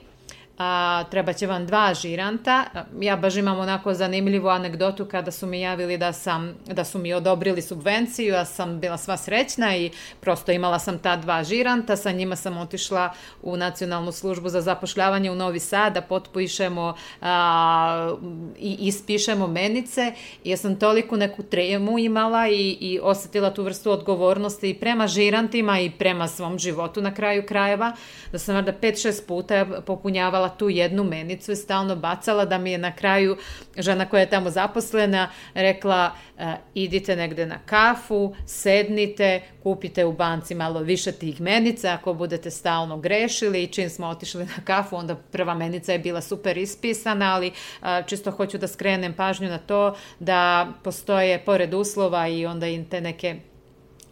a, 0.58 1.04
treba 1.12 1.34
će 1.34 1.48
vam 1.48 1.66
dva 1.66 1.94
žiranta. 1.94 2.66
Ja 3.00 3.16
baš 3.16 3.36
imam 3.36 3.60
onako 3.60 3.94
zanimljivu 3.94 4.48
anegdotu 4.48 5.06
kada 5.06 5.32
su 5.32 5.48
mi 5.48 5.62
javili 5.62 5.98
da, 5.98 6.14
sam, 6.14 6.56
da 6.66 6.84
su 6.84 7.00
mi 7.00 7.14
odobrili 7.14 7.62
subvenciju, 7.62 8.34
ja 8.34 8.46
sam 8.46 8.80
bila 8.80 8.98
sva 8.98 9.18
srećna 9.18 9.76
i 9.76 9.92
prosto 10.20 10.52
imala 10.52 10.80
sam 10.80 11.00
ta 11.00 11.16
dva 11.16 11.44
žiranta, 11.44 11.96
sa 11.96 12.12
njima 12.12 12.36
sam 12.36 12.58
otišla 12.58 13.14
u 13.42 13.58
Nacionalnu 13.58 14.12
službu 14.12 14.50
za 14.50 14.62
zapošljavanje 14.62 15.32
u 15.32 15.36
Novi 15.36 15.60
Sad 15.60 15.94
da 15.94 16.02
potpišemo 16.02 16.96
a, 17.22 18.16
i 18.60 18.78
ispišemo 18.80 19.48
menice. 19.48 20.14
Ja 20.44 20.58
sam 20.58 20.76
toliko 20.76 21.16
neku 21.18 21.44
tremu 21.44 22.00
imala 22.00 22.48
i, 22.48 22.78
i 22.80 23.00
osetila 23.04 23.54
tu 23.54 23.64
vrstu 23.64 23.92
odgovornosti 23.92 24.70
i 24.70 24.74
prema 24.74 25.08
žirantima 25.08 25.80
i 25.80 25.92
prema 25.92 26.28
svom 26.28 26.60
životu 26.60 27.02
na 27.02 27.14
kraju 27.14 27.44
krajeva, 27.48 27.92
da 28.32 28.40
sam 28.40 28.56
valjda 28.56 28.74
5-6 28.82 29.28
puta 29.28 29.66
popunjavala 29.86 30.45
bacala 30.46 30.58
tu 30.58 30.70
jednu 30.70 31.04
menicu 31.04 31.52
i 31.52 31.56
stalno 31.56 31.96
bacala 31.96 32.46
da 32.46 32.58
mi 32.58 32.72
je 32.72 32.78
na 32.78 32.92
kraju 32.92 33.38
žena 33.78 34.06
koja 34.06 34.22
je 34.22 34.30
tamo 34.30 34.50
zaposlena 34.50 35.30
rekla 35.54 36.12
e, 36.38 36.56
idite 36.74 37.16
negde 37.16 37.46
na 37.46 37.60
kafu, 37.66 38.36
sednite, 38.46 39.42
kupite 39.64 40.06
u 40.06 40.14
banci 40.14 40.56
malo 40.56 40.80
više 40.80 41.12
tih 41.12 41.42
menica 41.42 41.94
ako 41.94 42.14
budete 42.14 42.52
stalno 42.52 42.98
grešili 42.98 43.64
i 43.64 43.68
čim 43.68 43.90
smo 43.90 44.08
otišli 44.08 44.46
na 44.46 44.64
kafu 44.66 44.96
onda 44.96 45.16
prva 45.16 45.54
menica 45.54 45.92
je 45.92 46.00
bila 46.00 46.22
super 46.22 46.58
ispisana, 46.58 47.36
ali 47.36 47.48
e, 47.48 48.04
čisto 48.08 48.32
hoću 48.32 48.58
da 48.58 48.68
skrenem 48.68 49.14
pažnju 49.14 49.50
na 49.50 49.58
to 49.58 49.96
da 50.20 50.68
postoje 50.84 51.40
pored 51.46 51.74
uslova 51.74 52.28
i 52.28 52.46
onda 52.46 52.68
i 52.68 52.86
te 52.90 53.02
neke 53.02 53.40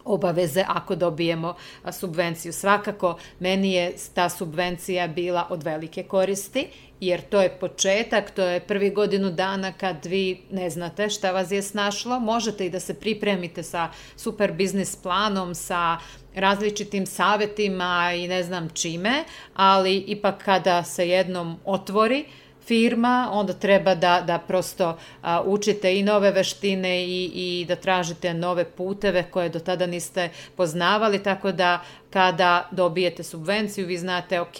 obaveze 0.04 0.64
ako 0.68 0.94
dobijemo 0.94 1.54
subvenciju. 1.92 2.52
Svakako, 2.52 3.18
meni 3.38 3.72
je 3.72 3.94
ta 4.14 4.28
subvencija 4.28 5.08
bila 5.08 5.46
od 5.50 5.62
velike 5.62 6.02
koristi, 6.02 6.68
jer 7.00 7.20
to 7.20 7.42
je 7.42 7.58
početak, 7.60 8.30
to 8.30 8.42
je 8.42 8.60
prvi 8.60 8.90
godinu 8.90 9.30
dana 9.30 9.72
kad 9.72 10.04
vi 10.04 10.42
ne 10.50 10.70
znate 10.70 11.10
šta 11.10 11.32
vas 11.32 11.50
je 11.50 11.62
snašlo. 11.62 12.20
Možete 12.20 12.66
i 12.66 12.70
da 12.70 12.80
se 12.80 12.94
pripremite 12.94 13.62
sa 13.62 13.88
super 14.16 14.52
biznis 14.52 14.96
planom, 14.96 15.54
sa 15.54 15.98
različitim 16.34 17.06
savetima 17.06 18.12
i 18.16 18.28
ne 18.28 18.42
znam 18.42 18.68
čime, 18.74 19.24
ali 19.54 19.96
ipak 19.96 20.44
kada 20.44 20.84
se 20.84 21.08
jednom 21.08 21.56
otvori, 21.64 22.24
firma, 22.66 23.28
onda 23.32 23.52
treba 23.52 23.94
da, 23.94 24.20
da 24.26 24.38
prosto 24.38 24.96
a, 25.22 25.42
učite 25.42 25.98
i 25.98 26.02
nove 26.02 26.30
veštine 26.30 27.04
i, 27.04 27.24
i 27.34 27.64
da 27.68 27.76
tražite 27.76 28.34
nove 28.34 28.64
puteve 28.64 29.22
koje 29.30 29.48
do 29.48 29.60
tada 29.60 29.86
niste 29.86 30.28
poznavali, 30.56 31.22
tako 31.22 31.52
da 31.52 31.80
kada 32.14 32.68
dobijete 32.70 33.22
subvenciju 33.22 33.86
vi 33.86 33.98
znate 33.98 34.40
ok, 34.40 34.58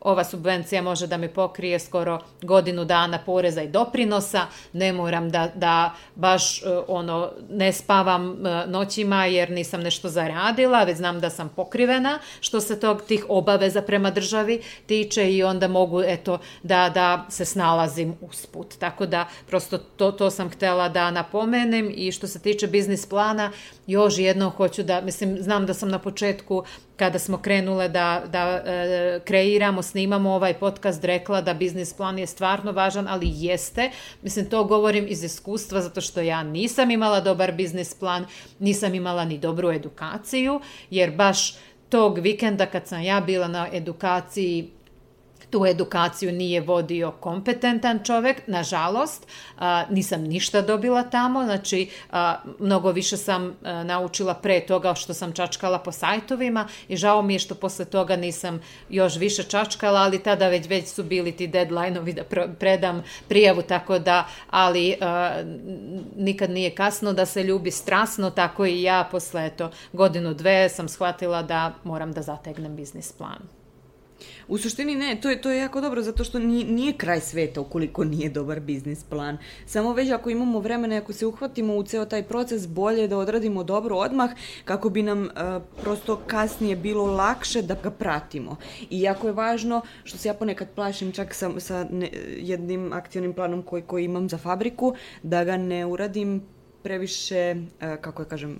ova 0.00 0.24
subvencija 0.24 0.82
može 0.82 1.06
da 1.06 1.16
mi 1.16 1.28
pokrije 1.28 1.78
skoro 1.78 2.20
godinu 2.42 2.84
dana 2.84 3.18
poreza 3.26 3.62
i 3.62 3.68
doprinosa, 3.68 4.46
ne 4.72 4.92
moram 4.92 5.30
da, 5.30 5.50
da 5.54 5.94
baš 6.14 6.62
e, 6.62 6.64
ono 6.88 7.30
ne 7.50 7.72
spavam 7.72 8.46
e, 8.46 8.66
noćima 8.66 9.26
jer 9.26 9.50
nisam 9.50 9.80
nešto 9.80 10.08
zaradila, 10.08 10.84
već 10.84 10.96
znam 10.96 11.20
da 11.20 11.30
sam 11.30 11.48
pokrivena 11.48 12.18
što 12.40 12.60
se 12.60 12.80
tog 12.80 13.02
tih 13.02 13.26
obaveza 13.28 13.82
prema 13.82 14.10
državi 14.10 14.62
tiče 14.86 15.32
i 15.32 15.42
onda 15.42 15.68
mogu 15.68 16.02
eto 16.02 16.38
da, 16.62 16.90
da 16.94 17.26
se 17.28 17.44
snalazim 17.44 18.14
usput. 18.20 18.78
Tako 18.78 19.06
da 19.06 19.28
prosto 19.46 19.78
to, 19.78 20.12
to 20.12 20.30
sam 20.30 20.50
htela 20.50 20.88
da 20.88 21.10
napomenem 21.10 21.92
i 21.94 22.12
što 22.12 22.26
se 22.26 22.38
tiče 22.38 22.66
biznis 22.66 23.06
plana, 23.06 23.52
još 23.86 24.18
jedno 24.18 24.50
hoću 24.50 24.82
da, 24.82 25.00
mislim, 25.00 25.36
znam 25.42 25.66
da 25.66 25.74
sam 25.74 25.88
na 25.88 25.98
početku 25.98 26.64
kada 27.00 27.18
smo 27.18 27.38
krenule 27.38 27.88
da, 27.88 28.22
da 28.26 28.62
e, 28.66 29.20
kreiramo, 29.24 29.82
snimamo 29.82 30.30
ovaj 30.30 30.54
podcast, 30.54 31.04
rekla 31.04 31.40
da 31.40 31.54
biznis 31.54 31.92
plan 31.92 32.18
je 32.18 32.26
stvarno 32.26 32.72
važan, 32.72 33.08
ali 33.08 33.32
jeste. 33.34 33.90
Mislim, 34.22 34.50
to 34.50 34.64
govorim 34.64 35.06
iz 35.08 35.24
iskustva, 35.24 35.80
zato 35.80 36.00
što 36.00 36.20
ja 36.20 36.42
nisam 36.42 36.90
imala 36.90 37.20
dobar 37.20 37.52
biznis 37.52 37.94
plan, 37.94 38.26
nisam 38.58 38.94
imala 38.94 39.24
ni 39.24 39.38
dobru 39.38 39.70
edukaciju, 39.72 40.60
jer 40.90 41.10
baš 41.10 41.56
tog 41.88 42.18
vikenda 42.18 42.66
kad 42.66 42.86
sam 42.86 43.02
ja 43.02 43.20
bila 43.20 43.48
na 43.48 43.68
edukaciji 43.72 44.70
tu 45.50 45.66
edukaciju 45.66 46.32
nije 46.32 46.60
vodio 46.60 47.10
kompetentan 47.10 48.00
čovek, 48.04 48.42
nažalost, 48.46 49.26
a, 49.58 49.84
nisam 49.90 50.22
ništa 50.22 50.62
dobila 50.62 51.02
tamo, 51.02 51.44
znači 51.44 51.90
a, 52.10 52.36
mnogo 52.58 52.90
više 52.90 53.16
sam 53.16 53.56
a, 53.64 53.84
naučila 53.84 54.34
pre 54.34 54.60
toga 54.60 54.94
što 54.94 55.14
sam 55.14 55.32
čačkala 55.32 55.78
po 55.78 55.92
sajtovima 55.92 56.68
i 56.88 56.96
žao 56.96 57.22
mi 57.22 57.34
je 57.34 57.38
što 57.38 57.54
posle 57.54 57.84
toga 57.84 58.16
nisam 58.16 58.60
još 58.88 59.16
više 59.16 59.42
čačkala, 59.42 60.00
ali 60.00 60.22
tada 60.22 60.48
već 60.48 60.68
već 60.68 60.88
su 60.88 61.02
bili 61.02 61.32
ti 61.32 61.48
deadline-ovi 61.48 62.14
da 62.14 62.46
predam 62.58 63.02
prijavu, 63.28 63.62
tako 63.62 63.98
da, 63.98 64.26
ali 64.50 64.96
a, 65.00 65.42
nikad 66.16 66.50
nije 66.50 66.74
kasno 66.74 67.12
da 67.12 67.26
se 67.26 67.42
ljubi 67.42 67.70
strasno, 67.70 68.30
tako 68.30 68.66
i 68.66 68.82
ja 68.82 69.08
posle 69.10 69.46
eto, 69.46 69.70
godinu 69.92 70.34
dve 70.34 70.68
sam 70.68 70.88
shvatila 70.88 71.42
da 71.42 71.72
moram 71.84 72.12
da 72.12 72.22
zategnem 72.22 72.76
biznis 72.76 73.12
plan. 73.12 73.59
U 74.48 74.58
suštini 74.58 74.94
ne, 74.94 75.18
to 75.22 75.30
je, 75.30 75.40
to 75.42 75.50
je 75.50 75.58
jako 75.58 75.80
dobro 75.80 76.02
zato 76.02 76.24
što 76.24 76.38
nije, 76.38 76.64
nije 76.64 76.92
kraj 76.92 77.20
sveta 77.20 77.60
ukoliko 77.60 78.04
nije 78.04 78.30
dobar 78.30 78.60
biznis 78.60 79.04
plan. 79.04 79.38
Samo 79.66 79.92
već 79.92 80.10
ako 80.10 80.30
imamo 80.30 80.60
vremena, 80.60 80.96
ako 80.96 81.12
se 81.12 81.26
uhvatimo 81.26 81.74
u 81.74 81.82
ceo 81.82 82.04
taj 82.04 82.22
proces, 82.22 82.68
bolje 82.68 83.08
da 83.08 83.18
odradimo 83.18 83.64
dobro 83.64 83.96
odmah 83.96 84.30
kako 84.64 84.90
bi 84.90 85.02
nam 85.02 85.22
uh, 85.22 85.62
prosto 85.82 86.20
kasnije 86.26 86.76
bilo 86.76 87.06
lakše 87.06 87.62
da 87.62 87.74
ga 87.82 87.90
pratimo. 87.90 88.56
I 88.90 89.00
jako 89.00 89.26
je 89.26 89.32
važno, 89.32 89.82
što 90.04 90.18
se 90.18 90.28
ja 90.28 90.34
ponekad 90.34 90.68
plašim 90.74 91.12
čak 91.12 91.34
sa, 91.34 91.50
sa 91.60 91.86
ne, 91.90 92.10
jednim 92.36 92.92
akcionim 92.92 93.32
planom 93.32 93.62
koji, 93.62 93.82
koji 93.82 94.04
imam 94.04 94.28
za 94.28 94.38
fabriku, 94.38 94.94
da 95.22 95.44
ga 95.44 95.56
ne 95.56 95.86
uradim 95.86 96.42
previše, 96.82 97.56
e, 97.80 97.96
kako 98.00 98.22
ja 98.22 98.28
kažem, 98.28 98.58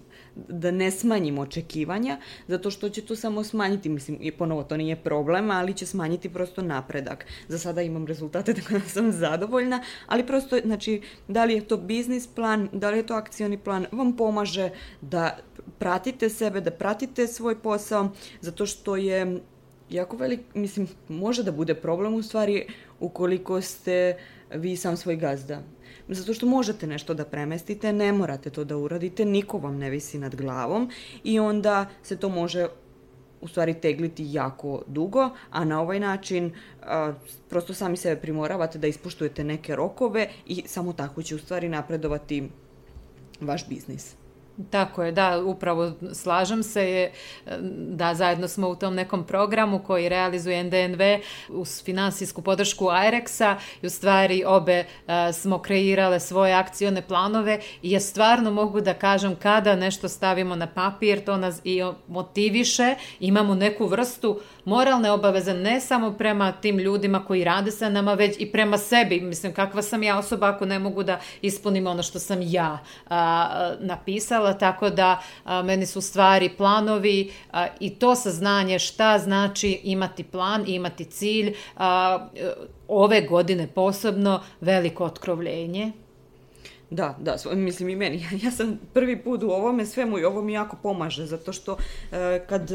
da 0.48 0.70
ne 0.70 0.90
smanjimo 0.90 1.40
očekivanja, 1.40 2.18
zato 2.48 2.70
što 2.70 2.88
će 2.88 3.02
to 3.02 3.16
samo 3.16 3.44
smanjiti, 3.44 3.88
mislim, 3.88 4.18
i 4.20 4.32
ponovo 4.32 4.62
to 4.62 4.76
nije 4.76 4.96
problem, 4.96 5.50
ali 5.50 5.74
će 5.74 5.86
smanjiti 5.86 6.28
prosto 6.28 6.62
napredak. 6.62 7.26
Za 7.48 7.58
sada 7.58 7.82
imam 7.82 8.06
rezultate, 8.06 8.54
tako 8.60 8.72
da 8.72 8.80
sam 8.80 9.12
zadovoljna, 9.12 9.82
ali 10.06 10.26
prosto, 10.26 10.58
znači, 10.64 11.02
da 11.28 11.44
li 11.44 11.54
je 11.54 11.68
to 11.68 11.76
biznis 11.76 12.26
plan, 12.26 12.68
da 12.72 12.90
li 12.90 12.96
je 12.96 13.06
to 13.06 13.14
akcioni 13.14 13.58
plan, 13.58 13.86
vam 13.92 14.16
pomaže 14.16 14.70
da 15.00 15.38
pratite 15.78 16.28
sebe, 16.28 16.60
da 16.60 16.70
pratite 16.70 17.26
svoj 17.26 17.58
posao, 17.62 18.10
zato 18.40 18.66
što 18.66 18.96
je 18.96 19.40
jako 19.90 20.16
velik, 20.16 20.40
mislim, 20.54 20.88
može 21.08 21.42
da 21.42 21.52
bude 21.52 21.74
problem 21.74 22.14
u 22.14 22.22
stvari 22.22 22.66
ukoliko 23.00 23.60
ste 23.60 24.16
vi 24.54 24.76
sam 24.76 24.96
svoj 24.96 25.16
gazda. 25.16 25.62
Zato 26.08 26.34
što 26.34 26.46
možete 26.46 26.86
nešto 26.86 27.14
da 27.14 27.24
premestite, 27.24 27.92
ne 27.92 28.12
morate 28.12 28.50
to 28.50 28.64
da 28.64 28.76
uradite, 28.76 29.24
niko 29.24 29.58
vam 29.58 29.78
ne 29.78 29.90
visi 29.90 30.18
nad 30.18 30.36
glavom 30.36 30.90
i 31.24 31.38
onda 31.38 31.86
se 32.02 32.16
to 32.16 32.28
može 32.28 32.68
u 33.40 33.48
stvari 33.48 33.74
tegliti 33.74 34.26
jako 34.32 34.82
dugo, 34.86 35.30
a 35.50 35.64
na 35.64 35.80
ovaj 35.80 36.00
način 36.00 36.52
a, 36.82 37.12
prosto 37.48 37.74
sami 37.74 37.96
sebe 37.96 38.20
primoravate 38.20 38.78
da 38.78 38.86
ispuštujete 38.86 39.44
neke 39.44 39.76
rokove 39.76 40.28
i 40.46 40.62
samo 40.66 40.92
tako 40.92 41.22
će 41.22 41.34
u 41.34 41.38
stvari 41.38 41.68
napredovati 41.68 42.48
vaš 43.40 43.68
biznis. 43.68 44.19
Tako 44.70 45.02
je, 45.02 45.12
da, 45.12 45.42
upravo 45.44 45.92
slažem 46.12 46.62
se 46.62 46.90
je, 46.90 47.12
da 47.76 48.14
zajedno 48.14 48.48
smo 48.48 48.68
u 48.68 48.76
tom 48.76 48.94
nekom 48.94 49.24
programu 49.24 49.78
koji 49.86 50.08
realizuje 50.08 50.64
NDNV 50.64 51.00
uz 51.48 51.82
finansijsku 51.84 52.42
podršku 52.42 52.84
IREX-a 52.84 53.56
i 53.82 53.86
u 53.86 53.90
stvari 53.90 54.44
obe 54.46 54.84
a, 55.06 55.32
smo 55.32 55.58
kreirale 55.58 56.20
svoje 56.20 56.54
akcione 56.54 57.02
planove 57.02 57.60
i 57.82 57.90
ja 57.90 58.00
stvarno 58.00 58.50
mogu 58.50 58.80
da 58.80 58.94
kažem 58.94 59.36
kada 59.36 59.76
nešto 59.76 60.08
stavimo 60.08 60.56
na 60.56 60.66
papir, 60.66 61.24
to 61.24 61.36
nas 61.36 61.60
i 61.64 61.82
motiviše, 62.08 62.94
imamo 63.20 63.54
neku 63.54 63.86
vrstu 63.86 64.40
moralne 64.64 65.10
obaveze 65.10 65.54
ne 65.54 65.80
samo 65.80 66.12
prema 66.12 66.52
tim 66.52 66.78
ljudima 66.78 67.24
koji 67.24 67.44
rade 67.44 67.70
sa 67.70 67.88
nama, 67.88 68.14
već 68.14 68.36
i 68.38 68.52
prema 68.52 68.78
sebi. 68.78 69.20
Mislim, 69.20 69.54
kakva 69.54 69.82
sam 69.82 70.02
ja 70.02 70.18
osoba 70.18 70.48
ako 70.48 70.66
ne 70.66 70.78
mogu 70.78 71.02
da 71.02 71.20
ispunim 71.42 71.86
ono 71.86 72.02
što 72.02 72.18
sam 72.18 72.38
ja 72.42 72.78
a, 73.08 73.74
napisala, 73.80 74.52
tako 74.52 74.90
da 74.90 75.20
a, 75.44 75.62
meni 75.62 75.86
su 75.86 76.00
stvari 76.00 76.48
planovi 76.48 77.32
a, 77.52 77.66
i 77.80 77.90
to 77.90 78.14
saznanje 78.14 78.78
šta 78.78 79.18
znači 79.18 79.80
imati 79.84 80.24
plan, 80.24 80.64
imati 80.66 81.04
cilj, 81.04 81.54
a, 81.76 82.28
ove 82.88 83.20
godine 83.20 83.66
posebno 83.66 84.40
veliko 84.60 85.04
otkrovljenje. 85.04 85.92
Da, 86.90 87.16
da, 87.20 87.36
mislim 87.54 87.88
i 87.88 87.96
meni. 87.96 88.26
Ja 88.44 88.50
sam 88.50 88.80
prvi 88.92 89.22
put 89.22 89.42
u 89.42 89.50
ovome 89.50 89.86
svemu 89.86 90.18
i 90.18 90.24
ovo 90.24 90.42
mi 90.42 90.52
jako 90.52 90.76
pomaže, 90.82 91.26
zato 91.26 91.52
što 91.52 91.76
e, 92.12 92.40
kad 92.48 92.70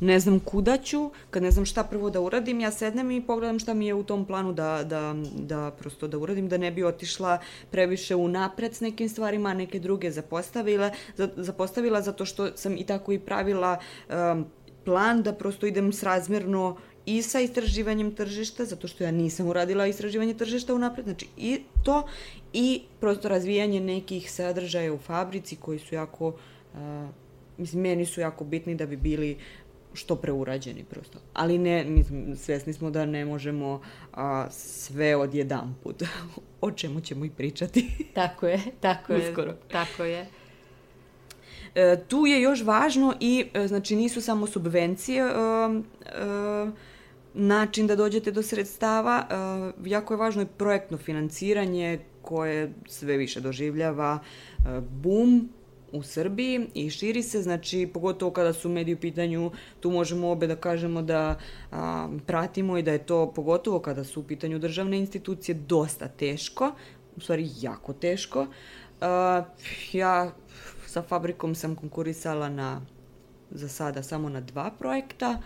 ne 0.00 0.20
znam 0.20 0.40
kuda 0.40 0.76
ću, 0.76 1.10
kad 1.30 1.42
ne 1.42 1.50
znam 1.50 1.64
šta 1.64 1.84
prvo 1.84 2.10
da 2.10 2.20
uradim, 2.20 2.60
ja 2.60 2.70
sednem 2.70 3.10
i 3.10 3.26
pogledam 3.26 3.58
šta 3.58 3.74
mi 3.74 3.86
je 3.86 3.94
u 3.94 4.02
tom 4.02 4.24
planu 4.24 4.52
da, 4.52 4.84
da, 4.84 5.14
da 5.34 5.70
prosto 5.70 6.08
da 6.08 6.18
uradim, 6.18 6.48
da 6.48 6.58
ne 6.58 6.70
bi 6.70 6.84
otišla 6.84 7.38
previše 7.70 8.14
u 8.14 8.28
napred 8.28 8.74
s 8.74 8.80
nekim 8.80 9.08
stvarima, 9.08 9.54
neke 9.54 9.78
druge 9.78 10.10
zapostavila, 10.10 10.90
za, 11.16 11.28
zapostavila 11.36 12.02
zato 12.02 12.24
što 12.24 12.56
sam 12.56 12.76
i 12.76 12.86
tako 12.86 13.12
i 13.12 13.18
pravila 13.18 13.78
e, 14.08 14.12
plan 14.84 15.22
da 15.22 15.32
prosto 15.32 15.66
idem 15.66 15.92
srazmerno 15.92 16.76
i 17.06 17.22
sa 17.22 17.40
istraživanjem 17.40 18.14
tržišta, 18.14 18.64
zato 18.64 18.88
što 18.88 19.04
ja 19.04 19.10
nisam 19.10 19.46
uradila 19.46 19.86
istraživanje 19.86 20.34
tržišta 20.34 20.74
unapred, 20.74 21.04
znači 21.04 21.26
i 21.36 21.60
to 21.84 22.06
i 22.52 22.82
prosto 23.00 23.28
razvijanje 23.28 23.80
nekih 23.80 24.32
sadržaja 24.32 24.92
u 24.92 24.98
fabrici 24.98 25.56
koji 25.56 25.78
su 25.78 25.94
jako, 25.94 26.28
uh, 26.28 26.78
mislim, 27.58 27.82
meni 27.82 28.06
su 28.06 28.20
jako 28.20 28.44
bitni 28.44 28.74
da 28.74 28.86
bi 28.86 28.96
bili 28.96 29.36
što 29.94 30.16
preurađeni 30.16 30.84
prosto. 30.84 31.18
Ali 31.34 31.58
ne, 31.58 31.84
mislim, 31.84 32.36
svesni 32.36 32.72
smo 32.72 32.90
da 32.90 33.06
ne 33.06 33.24
možemo 33.24 33.80
a, 34.12 34.46
sve 34.50 35.16
odjedan 35.16 35.74
put. 35.82 36.02
o 36.60 36.70
čemu 36.70 37.00
ćemo 37.00 37.24
i 37.24 37.30
pričati. 37.30 37.88
tako 38.14 38.46
je, 38.46 38.60
tako 38.80 39.12
je. 39.12 39.18
Uskoro. 39.30 39.54
Tako 39.70 40.04
je. 40.04 40.26
E, 41.74 41.96
tu 42.08 42.26
je 42.26 42.40
još 42.40 42.62
važno 42.62 43.14
i, 43.20 43.46
e, 43.54 43.68
znači, 43.68 43.96
nisu 43.96 44.20
samo 44.20 44.46
subvencije, 44.46 45.22
e, 45.22 45.28
e, 45.28 46.70
način 47.34 47.86
da 47.86 47.96
dođete 47.96 48.30
do 48.30 48.42
sredstava. 48.42 49.26
Uh, 49.78 49.86
jako 49.86 50.14
je 50.14 50.18
važno 50.18 50.42
i 50.42 50.46
projektno 50.46 50.98
financiranje 50.98 51.98
koje 52.22 52.72
sve 52.86 53.16
više 53.16 53.40
doživljava 53.40 54.18
uh, 54.18 54.64
boom 55.02 55.48
u 55.92 56.02
Srbiji 56.02 56.66
i 56.74 56.90
širi 56.90 57.22
se, 57.22 57.42
znači 57.42 57.90
pogotovo 57.94 58.30
kada 58.30 58.52
su 58.52 58.68
mediji 58.68 58.94
u 58.94 58.98
pitanju, 58.98 59.50
tu 59.80 59.90
možemo 59.90 60.30
obe 60.30 60.46
da 60.46 60.56
kažemo 60.56 61.02
da 61.02 61.38
a, 61.70 62.08
pratimo 62.26 62.78
i 62.78 62.82
da 62.82 62.92
je 62.92 63.06
to 63.06 63.32
pogotovo 63.32 63.78
kada 63.78 64.04
su 64.04 64.20
u 64.20 64.22
pitanju 64.22 64.58
državne 64.58 64.98
institucije 64.98 65.54
dosta 65.54 66.08
teško, 66.08 66.72
u 67.16 67.20
stvari 67.20 67.48
jako 67.60 67.92
teško. 67.92 68.46
A, 69.00 69.44
ja 69.92 70.32
sa 70.90 71.02
fabrikom 71.02 71.54
sam 71.54 71.76
konkurisala 71.76 72.48
na 72.48 72.80
za 73.50 73.68
sada 73.68 74.02
samo 74.02 74.28
na 74.28 74.40
dva 74.40 74.70
projekta. 74.78 75.42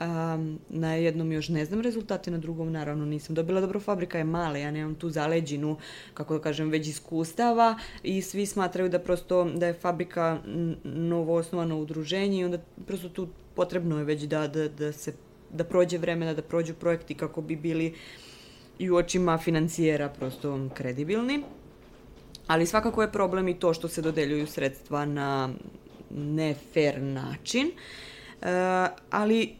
Um, 0.00 0.58
na 0.68 0.94
jednom 0.94 1.32
još 1.32 1.48
ne 1.48 1.64
znam 1.64 1.80
rezultate, 1.80 2.30
na 2.30 2.38
drugom 2.38 2.72
naravno 2.72 3.06
nisam 3.06 3.34
dobila. 3.34 3.60
Dobro, 3.60 3.80
fabrika 3.80 4.18
je 4.18 4.24
mala, 4.24 4.58
ja 4.58 4.70
nemam 4.70 4.94
tu 4.94 5.10
zaleđinu, 5.10 5.76
kako 6.14 6.34
da 6.34 6.40
kažem, 6.40 6.70
već 6.70 6.88
iskustava 6.88 7.78
i 8.02 8.22
svi 8.22 8.46
smatraju 8.46 8.88
da 8.88 8.98
prosto 8.98 9.44
da 9.44 9.66
je 9.66 9.74
fabrika 9.74 10.40
novo 10.84 11.34
osnovano 11.34 11.78
udruženje 11.78 12.40
i 12.40 12.44
onda 12.44 12.58
prosto 12.86 13.08
tu 13.08 13.28
potrebno 13.54 13.98
je 13.98 14.04
već 14.04 14.22
da, 14.22 14.48
da, 14.48 14.68
da 14.68 14.92
se 14.92 15.12
da 15.50 15.64
prođe 15.64 15.98
vremena, 15.98 16.34
da 16.34 16.42
prođu 16.42 16.74
projekti 16.74 17.14
kako 17.14 17.42
bi 17.42 17.56
bili 17.56 17.94
i 18.78 18.90
u 18.90 18.96
očima 18.96 19.38
financijera 19.38 20.08
prosto 20.08 20.68
kredibilni. 20.74 21.44
Ali 22.46 22.66
svakako 22.66 23.02
je 23.02 23.12
problem 23.12 23.48
i 23.48 23.58
to 23.58 23.74
što 23.74 23.88
se 23.88 24.02
dodeljuju 24.02 24.46
sredstva 24.46 25.04
na 25.04 25.48
ne 26.10 26.54
fair 26.74 27.02
način. 27.02 27.66
Uh, 27.66 28.48
ali 29.10 29.56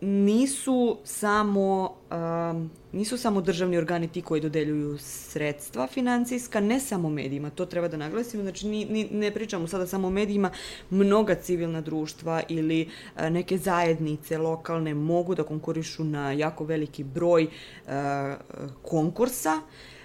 nisu 0.00 0.98
samo 1.04 1.96
um, 2.10 2.70
nisu 2.92 3.18
samo 3.18 3.40
državni 3.40 3.78
organi 3.78 4.08
ti 4.08 4.22
koji 4.22 4.40
dodeljuju 4.40 4.98
sredstva 4.98 5.86
financijska, 5.86 6.60
ne 6.60 6.80
samo 6.80 7.10
medijima, 7.10 7.50
to 7.50 7.66
treba 7.66 7.88
da 7.88 7.96
naglasimo, 7.96 8.42
znači 8.42 8.66
ni, 8.66 8.84
ni, 8.84 9.08
ne 9.10 9.30
pričamo 9.30 9.66
sada 9.66 9.86
samo 9.86 10.08
o 10.08 10.10
medijima, 10.10 10.50
mnoga 10.90 11.34
civilna 11.34 11.80
društva 11.80 12.42
ili 12.48 12.88
a, 13.16 13.28
neke 13.30 13.58
zajednice 13.58 14.38
lokalne 14.38 14.94
mogu 14.94 15.34
da 15.34 15.42
konkurišu 15.42 16.04
na 16.04 16.32
jako 16.32 16.64
veliki 16.64 17.04
broj 17.04 17.46
a, 17.86 18.36
konkursa 18.82 19.50
E, 19.50 19.95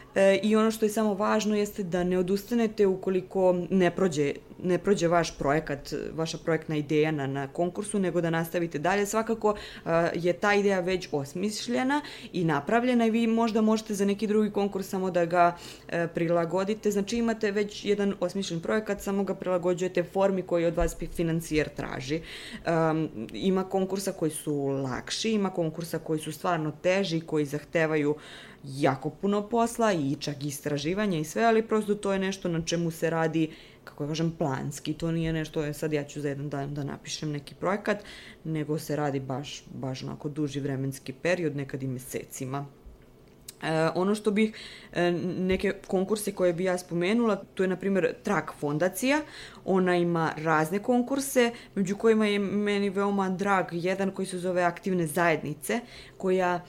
I 0.42 0.56
ono 0.56 0.72
što 0.72 0.86
je 0.86 0.90
samo 0.90 1.14
važno 1.14 1.56
jeste 1.56 1.84
da 1.84 2.04
ne 2.04 2.18
odustanete 2.18 2.88
ukoliko 2.88 3.56
ne 3.70 3.92
prođe, 3.92 4.34
ne 4.64 4.78
prođe 4.78 5.08
vaš 5.08 5.38
projekat, 5.38 5.94
vaša 6.14 6.38
projektna 6.38 6.76
ideja 6.76 7.12
na, 7.12 7.28
na 7.28 7.48
konkursu, 7.48 8.00
nego 8.00 8.22
da 8.22 8.30
nastavite 8.30 8.80
dalje. 8.80 9.06
Svakako 9.06 9.56
e, 9.86 9.90
je 10.14 10.34
ta 10.34 10.54
ideja 10.54 10.80
već 10.80 11.10
osmišljena 11.12 12.02
i 12.34 12.44
napravljena 12.44 13.06
i 13.06 13.12
vi 13.12 13.28
možda 13.28 13.62
možete 13.62 13.94
za 13.94 14.06
neki 14.06 14.28
drugi 14.28 14.52
konkurs 14.52 14.88
samo 14.88 15.12
da 15.12 15.26
ga 15.26 15.58
e, 15.88 16.08
prilagodite. 16.08 16.92
Znači 16.92 17.18
imate 17.18 17.52
već 17.52 17.86
jedan 17.86 18.14
osmišljen 18.20 18.60
projekat, 18.60 19.02
samo 19.02 19.24
ga 19.24 19.36
prilagođujete 19.36 20.04
formi 20.04 20.42
koji 20.42 20.66
od 20.66 20.76
vas 20.76 20.96
financijer 21.16 21.70
traži. 21.70 22.22
Um, 22.22 23.28
ima 23.34 23.64
konkursa 23.64 24.12
koji 24.12 24.32
su 24.32 24.56
lakši, 24.68 25.32
ima 25.32 25.50
konkursa 25.50 26.00
koji 26.00 26.20
su 26.20 26.32
stvarno 26.32 26.72
teži, 26.82 27.22
koji 27.22 27.46
zahtevaju 27.46 28.12
uh, 28.12 28.18
jako 28.64 29.10
puno 29.10 29.50
posla 29.50 29.94
i 29.94 30.16
čak 30.20 30.46
istraživanja 30.46 31.20
i 31.20 31.24
sve, 31.24 31.44
ali 31.44 31.68
prosto 31.68 31.96
to 31.96 32.14
je 32.14 32.20
nešto 32.20 32.50
na 32.50 32.62
čemu 32.62 32.92
se 32.92 33.10
radi, 33.10 33.50
kako 33.84 34.08
kažem, 34.08 34.32
planski. 34.38 34.94
To 34.94 35.12
nije 35.12 35.34
nešto, 35.34 35.64
je 35.64 35.74
sad 35.74 35.94
ja 35.94 36.04
ću 36.04 36.22
za 36.22 36.30
jedan 36.30 36.50
dan 36.50 36.74
da 36.74 36.84
napišem 36.84 37.32
neki 37.32 37.56
projekat, 37.56 38.04
nego 38.44 38.80
se 38.80 38.96
radi 38.96 39.20
baš, 39.20 39.64
baš 39.74 40.04
onako 40.04 40.30
duži 40.30 40.60
vremenski 40.60 41.14
period, 41.14 41.56
nekad 41.56 41.84
i 41.84 41.88
mesecima. 41.88 42.66
E, 43.64 43.90
ono 43.96 44.16
što 44.16 44.32
bih, 44.32 44.54
e, 44.94 45.12
neke 45.38 45.74
konkurse 45.88 46.32
koje 46.32 46.54
bi 46.54 46.64
ja 46.64 46.78
spomenula, 46.78 47.36
to 47.36 47.64
je 47.64 47.68
na 47.68 47.76
primjer 47.76 48.14
Trak 48.24 48.54
fondacija, 48.60 49.22
ona 49.66 49.96
ima 49.96 50.32
razne 50.38 50.80
konkurse, 50.80 51.52
među 51.76 51.98
kojima 51.98 52.28
je 52.28 52.40
meni 52.40 52.90
veoma 52.90 53.30
drag 53.30 53.66
jedan 53.72 54.12
koji 54.12 54.26
se 54.26 54.38
zove 54.38 54.64
Aktivne 54.64 55.08
zajednice, 55.08 55.80
koja, 56.18 56.66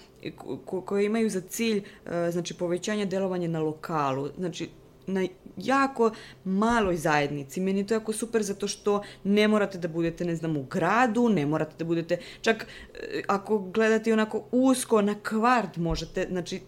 ko, 0.65 0.81
koje 0.81 1.05
imaju 1.05 1.31
za 1.31 1.41
cilj 1.41 1.79
e, 2.07 2.31
znači, 2.31 2.55
povećanje 2.55 3.07
delovanja 3.07 3.49
na 3.49 3.61
lokalu, 3.61 4.29
znači 4.39 4.69
na 5.07 5.27
jako 5.57 6.11
maloj 6.45 6.97
zajednici. 6.97 7.61
Meni 7.61 7.81
je 7.81 7.87
to 7.87 7.95
jako 7.95 8.13
super 8.13 8.43
zato 8.43 8.69
što 8.69 9.03
ne 9.25 9.49
morate 9.49 9.79
da 9.79 9.89
budete, 9.89 10.25
ne 10.25 10.37
znam, 10.37 10.57
u 10.57 10.63
gradu, 10.63 11.29
ne 11.29 11.47
morate 11.47 11.75
da 11.79 11.85
budete, 11.85 12.19
čak 12.41 12.67
e, 12.95 13.23
ako 13.29 13.59
gledate 13.59 14.13
onako 14.13 14.45
usko 14.51 15.03
na 15.03 15.15
kvart 15.15 15.77
možete, 15.77 16.27
znači 16.31 16.61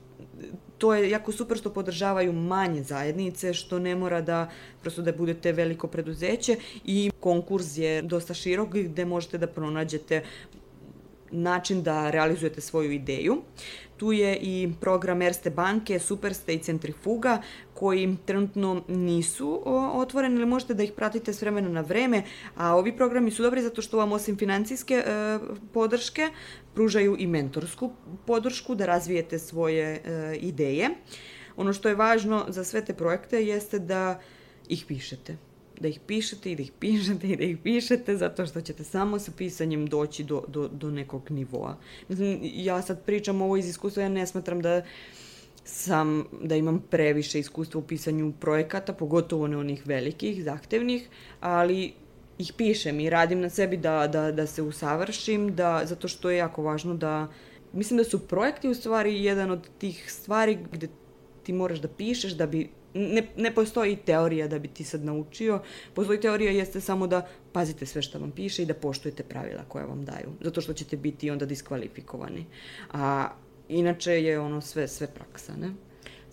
to 0.78 0.94
je 0.94 1.10
jako 1.10 1.32
super 1.32 1.58
što 1.58 1.70
podržavaju 1.72 2.32
manje 2.32 2.82
zajednice, 2.82 3.54
što 3.54 3.78
ne 3.78 3.96
mora 3.96 4.20
da 4.20 4.50
prosto 4.82 5.02
da 5.02 5.12
budete 5.12 5.52
veliko 5.52 5.86
preduzeće 5.88 6.56
i 6.84 7.10
konkurs 7.20 7.76
je 7.76 8.02
dosta 8.02 8.34
širok 8.34 8.68
gde 8.68 9.04
možete 9.04 9.38
da 9.38 9.46
pronađete 9.46 10.22
način 11.30 11.82
da 11.82 12.10
realizujete 12.10 12.60
svoju 12.60 12.92
ideju. 12.92 13.42
Tu 13.96 14.12
je 14.12 14.36
i 14.36 14.72
program 14.80 15.22
Erste 15.22 15.50
banke, 15.50 15.98
Superste 15.98 16.54
i 16.54 16.58
Centrifuga 16.58 17.42
koji 17.74 18.16
trenutno 18.24 18.82
nisu 18.88 19.62
otvoreni 19.94 20.36
ili 20.36 20.46
možete 20.46 20.74
da 20.74 20.82
ih 20.82 20.92
pratite 20.92 21.32
s 21.32 21.42
vremena 21.42 21.68
na 21.68 21.80
vreme, 21.80 22.22
a 22.56 22.76
ovi 22.76 22.96
programi 22.96 23.30
su 23.30 23.42
dobri 23.42 23.62
zato 23.62 23.82
što 23.82 23.96
vam 23.96 24.12
osim 24.12 24.36
financijske 24.36 24.94
e, 24.94 25.38
podrške 25.72 26.30
pružaju 26.74 27.16
i 27.18 27.26
mentorsku 27.26 27.92
podršku 28.26 28.74
da 28.74 28.86
razvijete 28.86 29.38
svoje 29.38 29.84
e, 29.84 30.36
ideje. 30.40 30.90
Ono 31.56 31.72
što 31.72 31.88
je 31.88 31.94
važno 31.94 32.44
za 32.48 32.64
sve 32.64 32.84
te 32.84 32.94
projekte 32.94 33.44
jeste 33.46 33.78
da 33.78 34.20
ih 34.68 34.84
pišete 34.88 35.36
da 35.80 35.88
ih 35.88 36.00
pišete 36.06 36.52
i 36.52 36.56
da 36.56 36.62
ih 36.62 36.72
pišete 36.80 37.28
i 37.28 37.36
da 37.36 37.44
ih 37.44 37.58
pišete 37.58 38.16
zato 38.16 38.46
što 38.46 38.60
ćete 38.60 38.84
samo 38.84 39.18
sa 39.18 39.32
pisanjem 39.36 39.86
doći 39.86 40.24
do, 40.24 40.42
do, 40.48 40.68
do 40.68 40.90
nekog 40.90 41.30
nivoa. 41.30 41.76
Mislim, 42.08 42.38
ja 42.42 42.82
sad 42.82 43.04
pričam 43.04 43.42
ovo 43.42 43.56
iz 43.56 43.68
iskustva, 43.68 44.02
ja 44.02 44.08
ne 44.08 44.26
smatram 44.26 44.62
da 44.62 44.82
sam, 45.64 46.24
da 46.42 46.56
imam 46.56 46.84
previše 46.90 47.38
iskustva 47.38 47.78
u 47.78 47.86
pisanju 47.86 48.32
projekata, 48.40 48.92
pogotovo 48.92 49.46
ne 49.46 49.56
onih 49.56 49.86
velikih, 49.86 50.44
zahtevnih, 50.44 51.08
ali 51.40 51.92
ih 52.38 52.52
pišem 52.56 53.00
i 53.00 53.10
radim 53.10 53.40
na 53.40 53.50
sebi 53.50 53.76
da, 53.76 54.06
da, 54.06 54.32
da 54.32 54.46
se 54.46 54.62
usavršim, 54.62 55.54
da, 55.54 55.82
zato 55.84 56.08
što 56.08 56.30
je 56.30 56.36
jako 56.36 56.62
važno 56.62 56.94
da, 56.94 57.28
mislim 57.72 57.98
da 57.98 58.04
su 58.04 58.28
projekti 58.28 58.68
u 58.68 58.74
stvari 58.74 59.24
jedan 59.24 59.50
od 59.50 59.68
tih 59.78 60.12
stvari 60.12 60.58
gde 60.72 60.88
ti 61.42 61.52
moraš 61.52 61.78
da 61.78 61.88
pišeš 61.88 62.32
da 62.32 62.46
bi 62.46 62.68
ne, 62.94 63.26
ne 63.36 63.54
postoji 63.54 63.96
teorija 63.96 64.48
da 64.48 64.58
bi 64.58 64.68
ti 64.68 64.84
sad 64.84 65.04
naučio. 65.04 65.60
Postoji 65.94 66.20
teorija 66.20 66.52
jeste 66.52 66.80
samo 66.80 67.06
da 67.06 67.26
pazite 67.52 67.86
sve 67.86 68.02
što 68.02 68.18
vam 68.18 68.30
piše 68.30 68.62
i 68.62 68.66
da 68.66 68.74
poštujete 68.74 69.22
pravila 69.22 69.64
koja 69.68 69.84
vam 69.86 70.04
daju. 70.04 70.28
Zato 70.40 70.60
što 70.60 70.72
ćete 70.72 70.96
biti 70.96 71.30
onda 71.30 71.46
diskvalifikovani. 71.46 72.46
A 72.92 73.28
inače 73.68 74.12
je 74.12 74.40
ono 74.40 74.60
sve, 74.60 74.88
sve 74.88 75.06
praksa, 75.06 75.56
ne? 75.56 75.70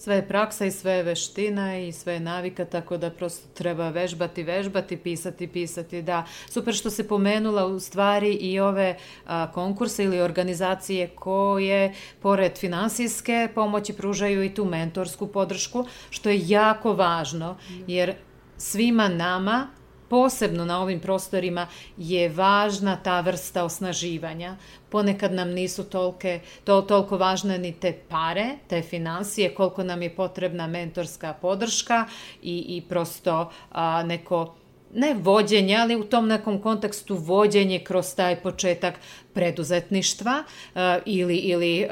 Sve 0.01 0.15
je 0.15 0.27
praksa 0.27 0.65
i 0.65 0.71
sve 0.71 0.91
je 0.91 1.03
veština 1.03 1.77
i 1.77 1.91
sve 1.91 2.13
je 2.13 2.19
navika, 2.19 2.65
tako 2.65 2.97
da 2.97 3.09
prosto 3.09 3.47
treba 3.53 3.89
vežbati, 3.89 4.43
vežbati, 4.43 4.97
pisati, 4.97 5.47
pisati, 5.47 6.01
da. 6.01 6.25
Super 6.49 6.73
što 6.73 6.89
se 6.89 7.07
pomenula 7.07 7.65
u 7.65 7.79
stvari 7.79 8.33
i 8.33 8.59
ove 8.59 8.97
a, 9.25 9.51
konkurse 9.51 10.03
ili 10.03 10.21
organizacije 10.21 11.07
koje 11.07 11.93
pored 12.21 12.57
finansijske 12.57 13.49
pomoći 13.55 13.93
pružaju 13.93 14.43
i 14.43 14.53
tu 14.53 14.65
mentorsku 14.65 15.27
podršku, 15.27 15.85
što 16.09 16.29
je 16.29 16.47
jako 16.47 16.93
važno, 16.93 17.57
jer 17.87 18.13
svima 18.57 19.07
nama 19.07 19.67
posebno 20.11 20.65
na 20.65 20.81
ovim 20.81 20.99
prostorima 20.99 21.67
je 21.97 22.29
važna 22.29 22.97
ta 23.03 23.21
vrsta 23.21 23.63
osnaživanja. 23.63 24.57
Ponekad 24.89 25.31
nam 25.33 25.53
nisu 25.55 25.83
tolke, 25.83 26.39
to, 26.63 26.81
toliko 26.81 27.17
važne 27.17 27.57
ni 27.57 27.71
te 27.71 27.93
pare, 28.09 28.57
te 28.67 28.81
financije, 28.81 29.53
koliko 29.55 29.83
nam 29.83 30.01
je 30.01 30.15
potrebna 30.15 30.67
mentorska 30.67 31.33
podrška 31.33 32.05
i, 32.41 32.57
i 32.75 32.81
prosto 32.89 33.51
a, 33.71 34.03
neko 34.03 34.55
ne 34.93 35.13
vođenje, 35.13 35.75
ali 35.75 35.95
u 35.95 36.03
tom 36.03 36.27
nekom 36.27 36.61
kontekstu 36.61 37.15
vođenje 37.15 37.79
kroz 37.79 38.15
taj 38.15 38.35
početak 38.35 38.93
preduzetništva 39.33 40.43
uh, 40.43 40.81
ili, 41.05 41.35
ili 41.35 41.83
uh, 41.85 41.91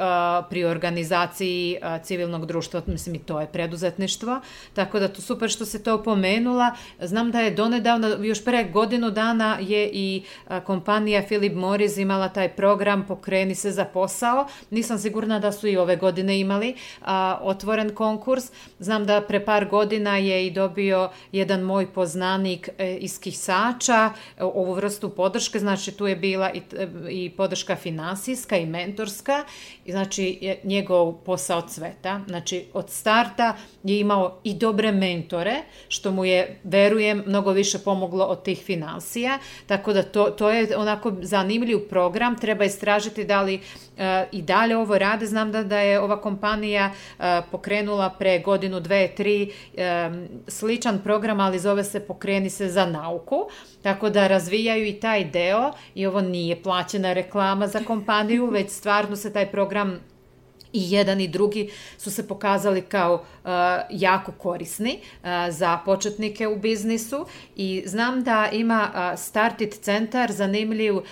pri 0.49 0.65
organizaciji 0.65 1.77
uh, 1.81 2.03
civilnog 2.03 2.45
društva, 2.45 2.81
mislim 2.85 3.15
i 3.15 3.19
to 3.19 3.39
je 3.39 3.47
preduzetništvo, 3.47 4.39
tako 4.73 4.99
da 4.99 5.07
to 5.07 5.21
super 5.21 5.49
što 5.49 5.65
se 5.65 5.83
to 5.83 6.03
pomenula. 6.03 6.75
Znam 7.01 7.31
da 7.31 7.39
je 7.39 7.51
donedavno, 7.51 8.07
još 8.07 8.45
pre 8.45 8.63
godinu 8.63 9.11
dana 9.11 9.57
je 9.61 9.89
i 9.93 10.23
kompanija 10.63 11.23
Philip 11.23 11.53
Morris 11.55 11.97
imala 11.97 12.29
taj 12.29 12.49
program 12.49 13.05
Pokreni 13.07 13.55
se 13.55 13.71
za 13.71 13.85
posao. 13.85 14.47
Nisam 14.69 14.99
sigurna 14.99 15.39
da 15.39 15.51
su 15.51 15.67
i 15.67 15.77
ove 15.77 15.95
godine 15.95 16.39
imali 16.39 16.75
otvoren 17.41 17.95
konkurs. 17.95 18.45
Znam 18.79 19.05
da 19.05 19.21
pre 19.21 19.45
par 19.45 19.69
godina 19.69 20.17
je 20.17 20.47
i 20.47 20.51
dobio 20.51 21.09
jedan 21.31 21.61
moj 21.61 21.87
poznanik 21.93 22.69
iz 22.99 23.19
Kisača 23.19 24.13
ovu 24.39 24.73
vrstu 24.73 25.09
podrške, 25.09 25.59
znači 25.59 25.91
tu 25.91 26.07
je 26.07 26.15
bila 26.15 26.51
i, 26.53 26.61
i 27.09 27.29
podrška 27.29 27.75
finansijska 27.75 28.57
i 28.57 28.65
mentorska, 28.65 29.43
i 29.85 29.91
znači 29.91 30.37
je 30.41 30.59
njegov 30.63 31.13
posao 31.13 31.61
cveta. 31.61 32.21
Znači 32.27 32.65
od 32.73 32.89
starta 32.89 33.55
je 33.83 33.99
imao 33.99 34.39
i 34.43 34.53
dobre 34.53 34.91
mentore, 34.91 35.55
što 35.87 36.11
mu 36.11 36.25
je, 36.25 36.59
verujem, 36.63 37.23
mnogo 37.25 37.51
više 37.51 37.79
pomoglo 37.79 38.25
od 38.25 38.43
tih 38.43 38.59
finansija, 38.59 39.39
tako 39.67 39.93
da 39.93 40.03
to, 40.03 40.23
to 40.23 40.49
je 40.49 40.77
onako 40.77 41.13
zanimljiv 41.21 41.79
program, 41.89 42.39
treba 42.39 42.65
istražiti 42.65 43.23
da 43.23 43.41
li 43.41 43.59
e, 43.97 44.27
i 44.31 44.41
dalje 44.41 44.77
ovo 44.77 44.97
rade. 44.97 45.25
Znam 45.25 45.51
da, 45.51 45.63
da 45.63 45.79
je 45.79 45.99
ova 45.99 46.21
kompanija 46.21 46.91
e, 47.19 47.41
pokrenula 47.51 48.09
pre 48.09 48.39
godinu, 48.39 48.79
dve, 48.79 49.07
tri 49.15 49.51
e, 49.77 50.09
sličan 50.47 50.99
program, 51.03 51.39
ali 51.39 51.59
zove 51.59 51.83
se 51.83 51.99
Pokreni 51.99 52.49
se 52.49 52.67
za 52.69 52.78
nauku, 52.85 53.47
tako 53.83 54.09
da 54.09 54.27
razvijaju 54.27 54.87
i 54.87 54.99
taj 54.99 55.23
deo 55.23 55.71
i 55.95 56.05
ovo 56.05 56.21
nije 56.21 56.63
plaćena 56.63 57.13
reklama 57.13 57.67
za 57.67 57.79
kompaniju, 57.79 58.45
već 58.55 58.71
stvarno 58.71 59.15
se 59.15 59.33
taj 59.33 59.51
program 59.51 59.99
i 60.73 60.91
jedan 60.91 61.21
i 61.21 61.27
drugi 61.27 61.71
su 61.97 62.11
se 62.11 62.27
pokazali 62.27 62.81
kao 62.81 63.13
uh, 63.13 63.49
jako 63.89 64.31
korisni 64.31 64.99
uh, 64.99 65.29
za 65.49 65.77
početnike 65.85 66.47
u 66.47 66.55
biznisu 66.55 67.25
i 67.55 67.83
znam 67.85 68.23
da 68.23 68.49
ima 68.51 68.91
uh, 68.93 69.19
Startit 69.19 69.73
centar 69.81 70.31
zanimljiv 70.31 70.95
uh, 70.95 71.03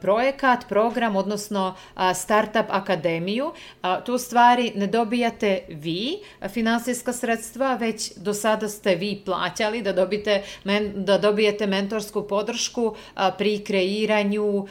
projekat, 0.00 0.68
program, 0.68 1.16
odnosno 1.16 1.74
uh, 1.96 2.02
Startup 2.14 2.66
akademiju. 2.68 3.46
Uh, 3.46 3.88
tu 4.04 4.18
stvari 4.18 4.72
ne 4.76 4.86
dobijate 4.86 5.60
vi 5.68 6.18
finansijska 6.48 7.12
sredstva, 7.12 7.74
već 7.74 8.12
do 8.16 8.34
sada 8.34 8.68
ste 8.68 8.94
vi 8.94 9.22
plaćali 9.24 9.82
da, 9.82 9.92
dobite, 9.92 10.42
men, 10.64 11.04
da 11.04 11.18
dobijete 11.18 11.66
mentorsku 11.66 12.22
podršku 12.28 12.86
uh, 12.86 12.94
pri 13.38 13.64
kreiranju 13.64 14.46
uh, 14.46 14.66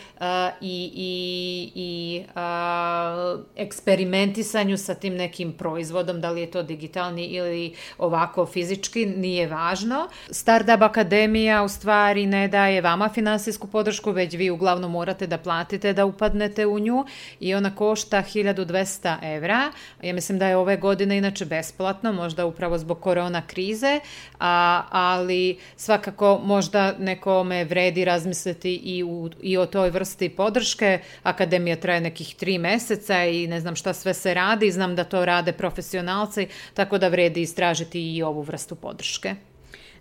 i, 0.61 0.91
i, 0.95 1.71
i 1.75 2.23
uh, 2.35 3.39
eksperimentu 3.55 4.16
eksperimentisanju 4.17 4.77
sa 4.77 4.95
tim 4.95 5.15
nekim 5.15 5.53
proizvodom, 5.53 6.21
da 6.21 6.31
li 6.31 6.41
je 6.41 6.51
to 6.51 6.63
digitalni 6.63 7.25
ili 7.25 7.73
ovako 7.97 8.45
fizički, 8.45 9.05
nije 9.05 9.47
važno. 9.47 10.07
Startup 10.31 10.81
Akademija 10.81 11.63
u 11.63 11.69
stvari 11.69 12.25
ne 12.25 12.47
daje 12.47 12.81
vama 12.81 13.09
finansijsku 13.09 13.67
podršku, 13.67 14.11
već 14.11 14.33
vi 14.33 14.49
uglavnom 14.49 14.91
morate 14.91 15.27
da 15.27 15.37
platite 15.37 15.93
da 15.93 16.05
upadnete 16.05 16.65
u 16.65 16.79
nju 16.79 17.05
i 17.39 17.55
ona 17.55 17.75
košta 17.75 18.23
1200 18.23 19.35
evra. 19.35 19.71
Ja 20.01 20.13
mislim 20.13 20.39
da 20.39 20.47
je 20.47 20.57
ove 20.57 20.77
godine 20.77 21.17
inače 21.17 21.45
besplatno, 21.45 22.13
možda 22.13 22.45
upravo 22.45 22.77
zbog 22.77 22.99
korona 22.99 23.41
krize, 23.47 23.99
a, 24.39 24.83
ali 24.89 25.57
svakako 25.75 26.41
možda 26.43 26.93
nekome 26.99 27.65
vredi 27.65 28.05
razmisliti 28.05 28.75
i, 28.75 29.03
u, 29.03 29.29
i 29.41 29.57
o 29.57 29.65
toj 29.65 29.89
vrsti 29.89 30.29
podrške. 30.29 30.99
Akademija 31.23 31.75
traje 31.75 32.01
nekih 32.01 32.35
tri 32.35 32.57
meseca 32.57 33.25
i 33.25 33.47
ne 33.47 33.59
znam 33.59 33.75
šta 33.75 33.93
sve 33.93 34.06
sve 34.07 34.13
se 34.13 34.33
radi, 34.33 34.71
znam 34.71 34.95
da 34.95 35.03
to 35.03 35.25
rade 35.25 35.51
profesionalci, 35.51 36.47
tako 36.73 36.97
da 36.97 37.07
vredi 37.07 37.41
istražiti 37.41 38.15
i 38.15 38.23
ovu 38.23 38.41
vrstu 38.41 38.75
podrške. 38.75 39.35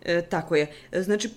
E, 0.07 0.23
tako 0.23 0.57
je. 0.57 0.67
Znači, 0.93 1.31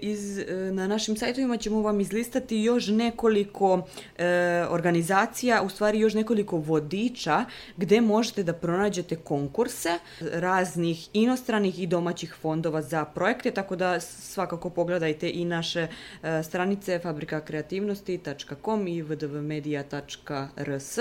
iz, 0.00 0.38
e, 0.38 0.44
na 0.72 0.86
našim 0.86 1.16
sajtovima 1.16 1.56
ćemo 1.56 1.82
vam 1.82 2.00
izlistati 2.00 2.56
još 2.56 2.88
nekoliko 2.88 3.86
e, 4.18 4.26
organizacija, 4.68 5.62
u 5.62 5.68
stvari 5.68 5.98
još 5.98 6.14
nekoliko 6.14 6.56
vodiča 6.56 7.44
gde 7.76 8.00
možete 8.00 8.42
da 8.42 8.52
pronađete 8.52 9.16
konkurse 9.16 9.98
raznih 10.20 11.08
inostranih 11.12 11.82
i 11.82 11.86
domaćih 11.86 12.34
fondova 12.40 12.82
za 12.82 13.04
projekte, 13.04 13.50
tako 13.50 13.76
da 13.76 14.00
svakako 14.00 14.70
pogledajte 14.70 15.30
i 15.30 15.44
naše 15.44 15.80
e, 16.22 16.42
stranice 16.42 16.98
fabrikakreativnosti.com 16.98 18.88
i 18.88 19.02
vdvmedia.rs. 19.02 20.98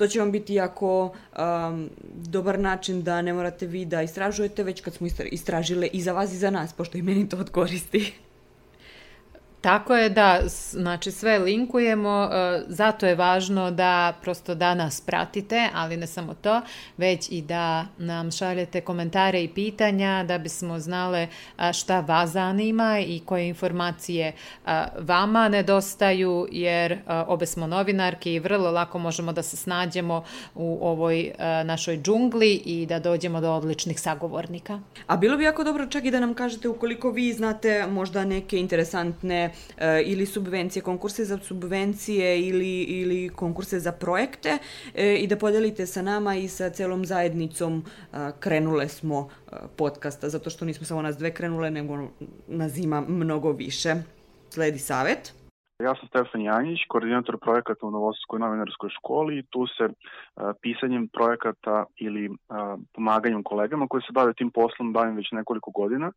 To 0.00 0.06
će 0.06 0.20
vam 0.20 0.32
biti 0.32 0.54
jako 0.54 1.04
um, 1.04 1.90
dobar 2.14 2.58
način 2.58 3.02
da 3.02 3.22
ne 3.22 3.32
morate 3.32 3.66
vi 3.66 3.84
da 3.84 4.02
istražujete, 4.02 4.62
već 4.62 4.80
kad 4.80 4.94
smo 4.94 5.06
istražile 5.30 5.86
i 5.86 6.00
za 6.02 6.12
vas 6.12 6.32
i 6.32 6.36
za 6.36 6.50
nas, 6.50 6.72
pošto 6.72 6.98
i 6.98 7.02
meni 7.02 7.28
to 7.28 7.36
odkoristi. 7.36 8.12
Tako 9.60 9.96
je 9.96 10.08
da, 10.08 10.40
znači 10.70 11.10
sve 11.10 11.38
linkujemo, 11.38 12.30
e, 12.32 12.62
zato 12.68 13.06
je 13.06 13.14
važno 13.14 13.70
da 13.70 14.12
prosto 14.22 14.54
da 14.54 14.74
nas 14.74 15.00
pratite, 15.00 15.68
ali 15.74 15.96
ne 15.96 16.06
samo 16.06 16.34
to, 16.34 16.60
već 16.96 17.28
i 17.30 17.42
da 17.42 17.86
nam 17.98 18.30
šaljete 18.30 18.80
komentare 18.80 19.42
i 19.42 19.48
pitanja 19.48 20.24
da 20.28 20.38
bismo 20.38 20.78
znale 20.78 21.28
šta 21.72 22.00
vas 22.00 22.30
zanima 22.30 22.98
i 22.98 23.20
koje 23.24 23.48
informacije 23.48 24.32
vama 24.98 25.48
nedostaju, 25.48 26.48
jer 26.50 26.98
obe 27.26 27.46
smo 27.46 27.66
novinarki 27.66 28.34
i 28.34 28.38
vrlo 28.38 28.70
lako 28.70 28.98
možemo 28.98 29.32
da 29.32 29.42
se 29.42 29.56
snađemo 29.56 30.24
u 30.54 30.78
ovoj 30.82 31.32
našoj 31.64 31.98
džungli 32.02 32.54
i 32.54 32.86
da 32.86 32.98
dođemo 32.98 33.40
do 33.40 33.52
odličnih 33.52 34.00
sagovornika. 34.00 34.80
A 35.06 35.16
bilo 35.16 35.36
bi 35.36 35.44
jako 35.44 35.64
dobro 35.64 35.86
čak 35.86 36.04
i 36.04 36.10
da 36.10 36.20
nam 36.20 36.34
kažete 36.34 36.68
ukoliko 36.68 37.10
vi 37.10 37.32
znate 37.32 37.86
možda 37.86 38.24
neke 38.24 38.58
interesantne 38.58 39.49
E, 39.78 40.02
ili 40.02 40.26
subvencije, 40.26 40.82
konkurse 40.82 41.24
za 41.24 41.38
subvencije 41.38 42.48
ili, 42.48 42.82
ili 42.82 43.28
konkurse 43.28 43.80
za 43.80 43.92
projekte 43.92 44.58
e, 44.94 45.14
i 45.14 45.26
da 45.26 45.36
podelite 45.36 45.86
sa 45.86 46.02
nama 46.02 46.34
i 46.34 46.48
sa 46.48 46.70
celom 46.70 47.04
zajednicom 47.04 47.84
e, 48.12 48.16
krenule 48.40 48.88
smo 48.88 49.28
podcasta, 49.76 50.28
zato 50.28 50.50
što 50.50 50.64
nismo 50.64 50.86
samo 50.86 51.02
nas 51.02 51.16
dve 51.16 51.34
krenule, 51.34 51.70
nego 51.70 52.08
nas 52.46 52.78
ima 52.78 53.00
mnogo 53.00 53.52
više. 53.52 53.94
Sledi 54.50 54.78
savet. 54.78 55.40
Ja 55.80 55.94
sam 55.94 56.08
Stefan 56.08 56.40
Janjić, 56.40 56.78
koordinator 56.88 57.38
projekata 57.38 57.86
u 57.86 57.90
Novosadskoj 57.90 58.40
novinarskoj 58.40 58.90
školi 58.98 59.38
i 59.38 59.42
tu 59.50 59.66
se 59.66 59.88
a, 59.88 60.52
pisanjem 60.62 61.08
projekata 61.08 61.84
ili 61.96 62.30
a, 62.48 62.76
pomaganjem 62.94 63.42
kolegama 63.42 63.86
koji 63.88 64.02
se 64.02 64.12
bave 64.12 64.34
tim 64.34 64.50
poslom 64.50 64.92
bavim 64.92 65.16
već 65.16 65.32
nekoliko 65.32 65.70
godina. 65.70 66.12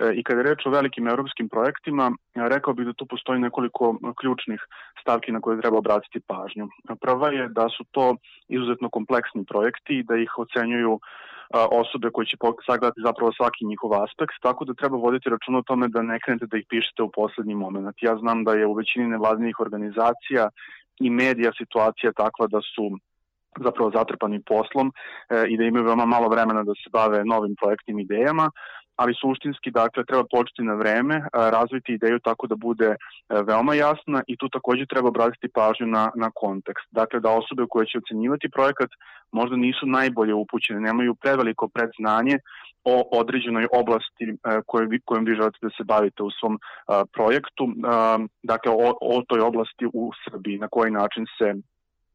E, 0.00 0.12
I 0.14 0.22
kada 0.22 0.40
je 0.40 0.48
reč 0.48 0.66
o 0.66 0.70
velikim 0.70 1.08
evropskim 1.08 1.48
projektima, 1.48 2.10
rekao 2.34 2.74
bih 2.74 2.86
da 2.86 2.92
tu 2.92 3.06
postoji 3.06 3.40
nekoliko 3.40 3.98
ključnih 4.20 4.60
stavki 5.00 5.32
na 5.32 5.40
koje 5.40 5.60
treba 5.60 5.78
obratiti 5.78 6.20
pažnju. 6.20 6.68
Prva 7.00 7.30
je 7.32 7.48
da 7.48 7.68
su 7.76 7.84
to 7.90 8.16
izuzetno 8.48 8.90
kompleksni 8.90 9.44
projekti 9.44 9.98
i 9.98 10.02
da 10.02 10.16
ih 10.16 10.38
ocenjuju 10.38 11.00
osobe 11.52 12.10
koje 12.10 12.26
će 12.26 12.36
sagledati 12.66 13.00
zapravo 13.06 13.32
svaki 13.32 13.64
njihov 13.64 13.94
aspekt, 14.04 14.34
tako 14.42 14.64
da 14.64 14.74
treba 14.74 14.96
voditi 14.96 15.30
račun 15.30 15.54
o 15.56 15.62
tome 15.62 15.88
da 15.88 16.02
ne 16.02 16.18
krenete 16.24 16.46
da 16.46 16.56
ih 16.56 16.66
pišete 16.68 17.02
u 17.02 17.10
poslednji 17.10 17.54
moment. 17.54 17.96
Ja 18.02 18.16
znam 18.16 18.44
da 18.44 18.52
je 18.52 18.66
u 18.66 18.74
većini 18.74 19.08
nevladnih 19.08 19.60
organizacija 19.60 20.48
i 21.00 21.10
medija 21.10 21.52
situacija 21.58 22.12
takva 22.12 22.46
da 22.46 22.60
su 22.60 22.90
zapravo 23.64 23.90
zatrpani 23.90 24.42
poslom 24.42 24.92
e, 25.30 25.44
i 25.48 25.56
da 25.56 25.64
imaju 25.64 25.84
veoma 25.84 26.06
malo 26.06 26.28
vremena 26.28 26.62
da 26.62 26.72
se 26.74 26.90
bave 26.92 27.24
novim 27.24 27.54
projektnim 27.60 27.98
idejama, 27.98 28.50
ali 28.96 29.14
suštinski 29.20 29.70
dakle 29.70 30.04
treba 30.04 30.24
početi 30.30 30.62
na 30.62 30.74
vreme, 30.74 31.14
razviti 31.32 31.92
ideju 31.92 32.18
tako 32.18 32.46
da 32.46 32.56
bude 32.56 32.90
e, 32.90 32.96
veoma 33.48 33.74
jasna 33.74 34.22
i 34.26 34.36
tu 34.36 34.48
takođe 34.48 34.86
treba 34.86 35.08
obratiti 35.08 35.54
pažnju 35.54 35.86
na, 35.86 36.10
na 36.16 36.30
kontekst. 36.34 36.86
Dakle 36.90 37.20
da 37.20 37.30
osobe 37.30 37.62
koje 37.70 37.86
će 37.86 37.98
ocenjivati 37.98 38.50
projekat 38.50 38.90
možda 39.32 39.56
nisu 39.56 39.86
najbolje 39.86 40.34
upućene, 40.34 40.80
nemaju 40.80 41.14
preveliko 41.14 41.68
predznanje 41.68 42.38
o 42.84 43.08
određenoj 43.20 43.66
oblasti 43.72 44.24
e, 44.24 44.34
koje 44.66 44.86
vi, 44.86 45.00
kojom 45.04 45.24
vi 45.24 45.34
želite 45.34 45.58
da 45.62 45.70
se 45.76 45.84
bavite 45.84 46.22
u 46.22 46.30
svom 46.30 46.58
projektu, 47.12 47.64
dakle 48.42 48.72
o, 48.72 48.88
o 49.00 49.22
toj 49.28 49.40
oblasti 49.40 49.86
u 49.92 50.10
Srbiji, 50.24 50.58
na 50.58 50.68
koji 50.68 50.90
način 50.90 51.24
se 51.38 51.54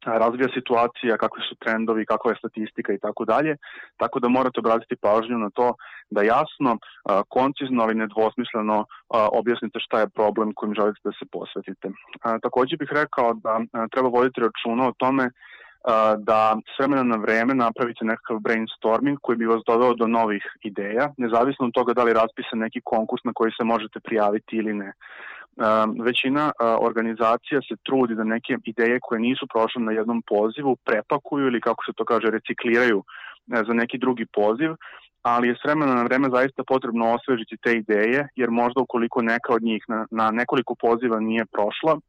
razvija 0.06 0.48
situacija, 0.54 1.18
kakvi 1.18 1.42
su 1.50 1.56
trendovi, 1.56 2.06
kakva 2.06 2.32
je 2.32 2.38
statistika 2.38 2.94
i 2.94 3.00
tako 3.00 3.26
dalje, 3.26 3.58
tako 3.98 4.20
da 4.20 4.28
morate 4.28 4.60
obratiti 4.60 4.96
pažnju 4.96 5.38
na 5.38 5.50
to 5.50 5.74
da 6.10 6.22
jasno, 6.22 6.78
koncizno, 7.30 7.84
ali 7.84 8.02
nedvosmisleno 8.04 8.86
objasnite 9.10 9.80
šta 9.80 10.00
je 10.00 10.10
problem 10.10 10.54
kojim 10.56 10.76
želite 10.76 11.00
da 11.04 11.12
se 11.12 11.26
posvetite. 11.32 11.88
Takođe 12.42 12.78
bih 12.78 12.90
rekao 12.92 13.34
da 13.34 13.60
treba 13.92 14.10
voditi 14.10 14.42
računa 14.42 14.88
o 14.88 14.98
tome 14.98 15.30
da 16.18 16.58
s 16.72 16.80
vremena 16.80 17.04
na 17.04 17.18
vreme 17.18 17.54
napravite 17.54 18.06
nekakav 18.06 18.40
brainstorming 18.40 19.18
koji 19.22 19.38
bi 19.38 19.46
vas 19.46 19.62
doveo 19.68 19.94
do 19.94 20.08
novih 20.08 20.44
ideja, 20.64 21.10
nezavisno 21.18 21.66
od 21.66 21.74
toga 21.74 21.94
da 21.94 22.04
li 22.04 22.14
raspisan 22.14 22.60
neki 22.60 22.82
konkurs 22.84 23.24
na 23.24 23.32
koji 23.36 23.52
se 23.52 23.64
možete 23.64 24.00
prijaviti 24.00 24.56
ili 24.56 24.74
ne 24.74 24.94
većina 26.04 26.52
organizacija 26.80 27.62
se 27.62 27.76
trudi 27.84 28.15
da 28.15 28.24
neke 28.24 28.58
ideje 28.65 29.00
koje 29.02 29.19
nisu 29.19 29.47
prošle 29.54 29.82
na 29.82 29.91
jednom 29.91 30.21
pozivu 30.28 30.76
prepakuju 30.86 31.47
ili 31.47 31.62
kako 31.62 31.84
se 31.86 31.91
to 31.95 32.06
kaže 32.06 32.28
recikliraju 32.32 33.04
e, 33.04 33.63
za 33.67 33.74
neki 33.74 33.97
drugi 33.97 34.26
poziv, 34.34 34.71
ali 35.21 35.47
je 35.47 35.56
s 35.56 35.65
vremena 35.65 35.95
na 35.95 36.04
vreme 36.04 36.28
zaista 36.36 36.63
potrebno 36.67 37.13
osvežiti 37.15 37.58
te 37.63 37.71
ideje, 37.71 38.28
jer 38.36 38.50
možda 38.52 38.82
ukoliko 38.82 39.21
neka 39.21 39.54
od 39.54 39.63
njih 39.63 39.84
na, 39.88 40.06
na 40.12 40.32
nekoliko 40.32 40.76
poziva 40.76 41.19
nije 41.19 41.45
prošla, 41.45 42.00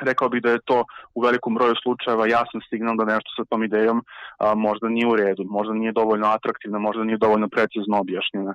rekao 0.00 0.28
bih 0.28 0.42
da 0.42 0.50
je 0.50 0.64
to 0.64 0.84
u 1.14 1.20
velikom 1.20 1.54
broju 1.54 1.74
slučajeva 1.82 2.26
jasan 2.26 2.60
signal 2.70 2.96
da 2.96 3.04
nešto 3.04 3.30
sa 3.36 3.44
tom 3.50 3.64
idejom 3.64 4.04
a, 4.38 4.54
možda 4.54 4.88
nije 4.88 5.06
u 5.06 5.16
redu, 5.16 5.44
možda 5.44 5.74
nije 5.74 5.92
dovoljno 5.92 6.26
atraktivna, 6.26 6.78
možda 6.78 7.04
nije 7.04 7.18
dovoljno 7.18 7.48
precizno 7.48 8.00
objašnjena. 8.00 8.54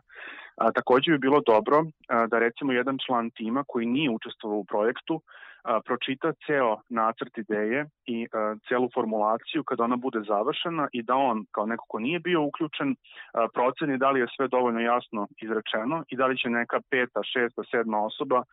A, 0.58 0.72
takođe 0.72 1.12
bi 1.12 1.18
bilo 1.18 1.42
dobro 1.46 1.78
a, 2.08 2.28
da 2.28 2.40
recimo 2.40 2.72
jedan 2.72 2.98
član 3.06 3.30
tima 3.30 3.64
koji 3.68 3.86
nije 3.86 4.10
učestvovao 4.10 4.60
u 4.60 4.66
projektu 4.66 5.22
a, 5.64 5.80
pročita 5.86 6.34
ceo 6.46 6.78
nacrt 6.90 7.38
ideje 7.38 7.86
i 8.06 8.28
a, 8.34 8.56
celu 8.68 8.90
formulaciju 8.94 9.64
kada 9.64 9.84
ona 9.84 9.96
bude 9.96 10.20
završena 10.28 10.88
i 10.92 11.04
da 11.04 11.16
on 11.16 11.46
kao 11.52 11.66
neko 11.66 11.86
ko 11.88 12.00
nije 12.00 12.20
bio 12.20 12.42
uključen 12.42 12.96
a, 13.34 13.48
proceni 13.54 13.98
da 13.98 14.12
li 14.12 14.20
je 14.20 14.28
sve 14.36 14.48
dovoljno 14.48 14.80
jasno 14.80 15.28
izrečeno 15.42 16.04
i 16.10 16.16
da 16.16 16.26
li 16.28 16.38
će 16.38 16.50
neka 16.50 16.80
peta, 16.90 17.24
šesta, 17.24 17.62
sedma 17.72 18.06
osoba 18.06 18.44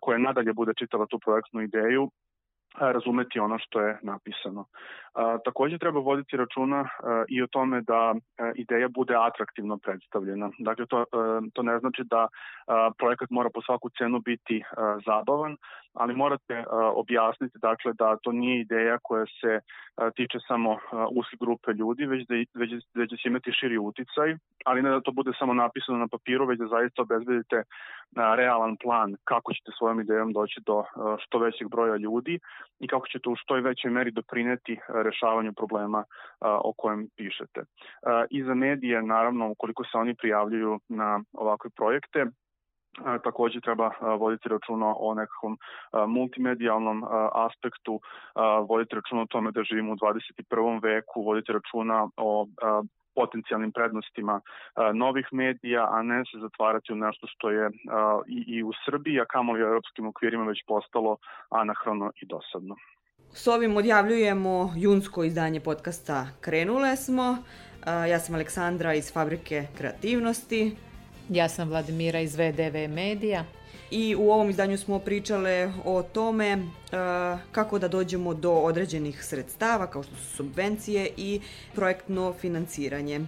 koja 0.00 0.18
nadalje 0.18 0.52
bude 0.52 0.72
čitala 0.78 1.06
tu 1.06 1.18
projektnu 1.18 1.62
ideju 1.62 2.10
razumeti 2.78 3.38
ono 3.38 3.58
što 3.58 3.80
je 3.80 3.98
napisano. 4.02 4.64
A, 5.14 5.38
takođe 5.44 5.78
treba 5.78 6.00
voditi 6.00 6.36
računa 6.36 6.88
a, 7.02 7.24
i 7.28 7.42
o 7.42 7.46
tome 7.46 7.80
da 7.80 8.14
a, 8.14 8.52
ideja 8.54 8.88
bude 8.88 9.14
atraktivno 9.16 9.78
predstavljena. 9.78 10.50
Dakle, 10.58 10.86
to, 10.86 11.04
a, 11.12 11.40
to 11.54 11.62
ne 11.62 11.78
znači 11.78 12.02
da 12.04 12.28
a, 12.66 12.90
projekat 12.98 13.30
mora 13.30 13.50
po 13.54 13.62
svaku 13.62 13.90
cenu 13.98 14.20
biti 14.20 14.62
a, 14.76 14.98
zabavan, 15.06 15.56
ali 15.92 16.14
morate 16.14 16.54
a, 16.54 16.92
objasniti 16.94 17.58
dakle, 17.58 17.92
da 17.92 18.16
to 18.16 18.32
nije 18.32 18.60
ideja 18.60 18.98
koja 19.02 19.26
se 19.40 19.60
a, 19.96 20.10
tiče 20.10 20.38
samo 20.48 20.72
a, 20.72 21.06
uske 21.10 21.36
grupe 21.40 21.72
ljudi, 21.72 22.06
već 22.06 22.26
da, 22.28 22.34
već, 22.34 22.70
već 22.94 23.10
da 23.10 23.16
će 23.16 23.28
imati 23.28 23.52
širi 23.52 23.78
uticaj, 23.78 24.36
ali 24.64 24.82
ne 24.82 24.90
da 24.90 25.00
to 25.00 25.12
bude 25.12 25.32
samo 25.38 25.54
napisano 25.54 25.98
na 25.98 26.08
papiru, 26.08 26.46
već 26.46 26.58
da 26.58 26.66
zaista 26.66 27.02
obezbedite 27.02 27.62
a, 28.16 28.34
realan 28.34 28.76
plan 28.82 29.16
kako 29.24 29.52
ćete 29.52 29.72
svojom 29.78 30.00
idejom 30.00 30.32
doći 30.32 30.60
do 30.66 30.78
a, 30.78 31.16
što 31.20 31.38
većeg 31.38 31.68
broja 31.68 31.96
ljudi 31.96 32.38
i 32.80 32.88
kako 32.88 33.06
ćete 33.06 33.28
u 33.28 33.36
što 33.36 33.54
većoj 33.54 33.90
meri 33.90 34.10
doprineti 34.10 34.78
rešavanju 34.88 35.52
problema 35.52 36.04
o 36.40 36.72
kojem 36.76 37.08
pišete. 37.16 37.60
I 38.30 38.42
za 38.42 38.54
medije, 38.54 39.02
naravno, 39.02 39.50
ukoliko 39.50 39.84
se 39.84 39.98
oni 39.98 40.14
prijavljuju 40.14 40.80
na 40.88 41.20
ovakve 41.32 41.70
projekte, 41.70 42.26
takođe 43.24 43.60
treba 43.60 43.90
voditi 44.18 44.48
računa 44.48 44.94
o 44.96 45.14
nekakvom 45.14 45.58
multimedijalnom 46.08 47.04
aspektu, 47.32 48.00
voditi 48.68 48.94
računa 48.94 49.22
o 49.22 49.26
tome 49.26 49.50
da 49.50 49.62
živimo 49.62 49.92
u 49.92 49.96
21. 49.96 50.82
veku, 50.82 51.22
voditi 51.22 51.52
računa 51.52 52.08
o 52.16 52.46
potencijalnim 53.14 53.72
prednostima 53.72 54.40
novih 54.94 55.26
medija, 55.32 55.88
a 55.90 56.02
ne 56.02 56.24
se 56.24 56.38
zatvarati 56.38 56.92
u 56.92 56.96
nešto 56.96 57.26
što 57.26 57.50
je 57.50 57.70
i, 58.26 58.44
i 58.46 58.62
u 58.62 58.72
Srbiji, 58.84 59.20
a 59.20 59.24
kamoli 59.24 59.62
u 59.62 59.66
europskim 59.66 60.06
okvirima 60.06 60.44
već 60.44 60.64
postalo 60.66 61.16
anahrono 61.50 62.12
i 62.22 62.26
dosadno. 62.26 62.76
S 63.32 63.46
ovim 63.46 63.76
odjavljujemo 63.76 64.72
junsko 64.76 65.24
izdanje 65.24 65.60
podcasta 65.60 66.26
Krenule 66.40 66.96
smo. 66.96 67.36
Ja 68.10 68.18
sam 68.18 68.34
Aleksandra 68.34 68.94
iz 68.94 69.12
Fabrike 69.12 69.66
kreativnosti. 69.78 70.76
Ja 71.28 71.48
sam 71.48 71.68
Vladimira 71.68 72.20
iz 72.20 72.36
VDV 72.36 72.94
Medija. 72.94 73.44
I 73.90 74.16
u 74.18 74.30
ovom 74.30 74.50
izdanju 74.50 74.78
smo 74.78 74.98
pričale 74.98 75.72
o 75.84 76.02
tome 76.02 76.58
kako 77.52 77.78
da 77.78 77.88
dođemo 77.88 78.34
do 78.34 78.52
određenih 78.52 79.24
sredstava 79.24 79.86
kao 79.86 80.02
što 80.02 80.16
su 80.16 80.36
subvencije 80.36 81.10
i 81.16 81.40
projektno 81.74 82.34
financiranje. 82.40 83.20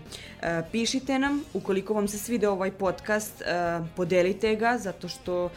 Pišite 0.73 1.19
nam 1.19 1.43
ukoliko 1.55 1.95
vam 1.95 2.09
se 2.09 2.19
svide 2.19 2.49
ovaj 2.49 2.71
podcast, 2.71 3.43
podelite 3.97 4.57
ga 4.57 4.79
zato 4.79 5.09
što 5.09 5.51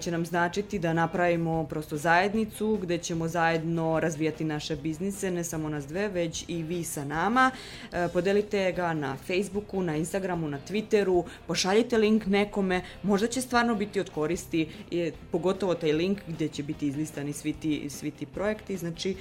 će 0.00 0.10
nam 0.10 0.26
značiti 0.26 0.78
da 0.78 0.92
napravimo 0.92 1.64
prosto 1.64 1.96
zajednicu 1.96 2.78
gde 2.82 2.98
ćemo 2.98 3.28
zajedno 3.28 4.00
razvijati 4.00 4.44
naše 4.44 4.76
biznise, 4.76 5.30
ne 5.30 5.44
samo 5.44 5.68
nas 5.68 5.86
dve, 5.86 6.08
već 6.08 6.44
i 6.48 6.62
vi 6.62 6.84
sa 6.84 7.04
nama. 7.04 7.50
Podelite 8.12 8.72
ga 8.72 8.94
na 8.94 9.16
Facebooku, 9.16 9.82
na 9.82 9.96
Instagramu, 9.96 10.48
na 10.48 10.58
Twitteru, 10.68 11.24
pošaljite 11.46 11.98
link 11.98 12.26
nekome, 12.26 12.82
možda 13.02 13.26
će 13.26 13.40
stvarno 13.40 13.74
biti 13.74 14.00
od 14.00 14.10
koristi, 14.34 14.68
pogotovo 15.32 15.74
taj 15.74 15.92
link 15.92 16.18
gde 16.28 16.48
će 16.48 16.62
biti 16.62 16.86
izlistani 16.86 17.32
svi 17.32 17.52
ti, 17.52 17.90
svi 17.90 18.10
ti 18.10 18.26
projekti, 18.26 18.76
znači 18.76 19.16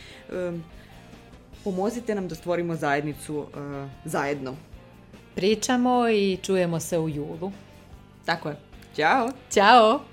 pomozite 1.64 2.16
nam 2.16 2.28
da 2.28 2.36
stvorimo 2.36 2.76
zajednicu 2.76 3.38
uh, 3.38 3.48
zajedno. 4.06 4.56
Pričamo 5.36 6.10
i 6.10 6.38
čujemo 6.42 6.80
se 6.80 7.00
u 7.00 7.10
julu. 7.10 7.52
Tako 8.26 8.50
je. 8.50 8.58
Ćao! 8.96 9.30
Ćao! 9.52 10.13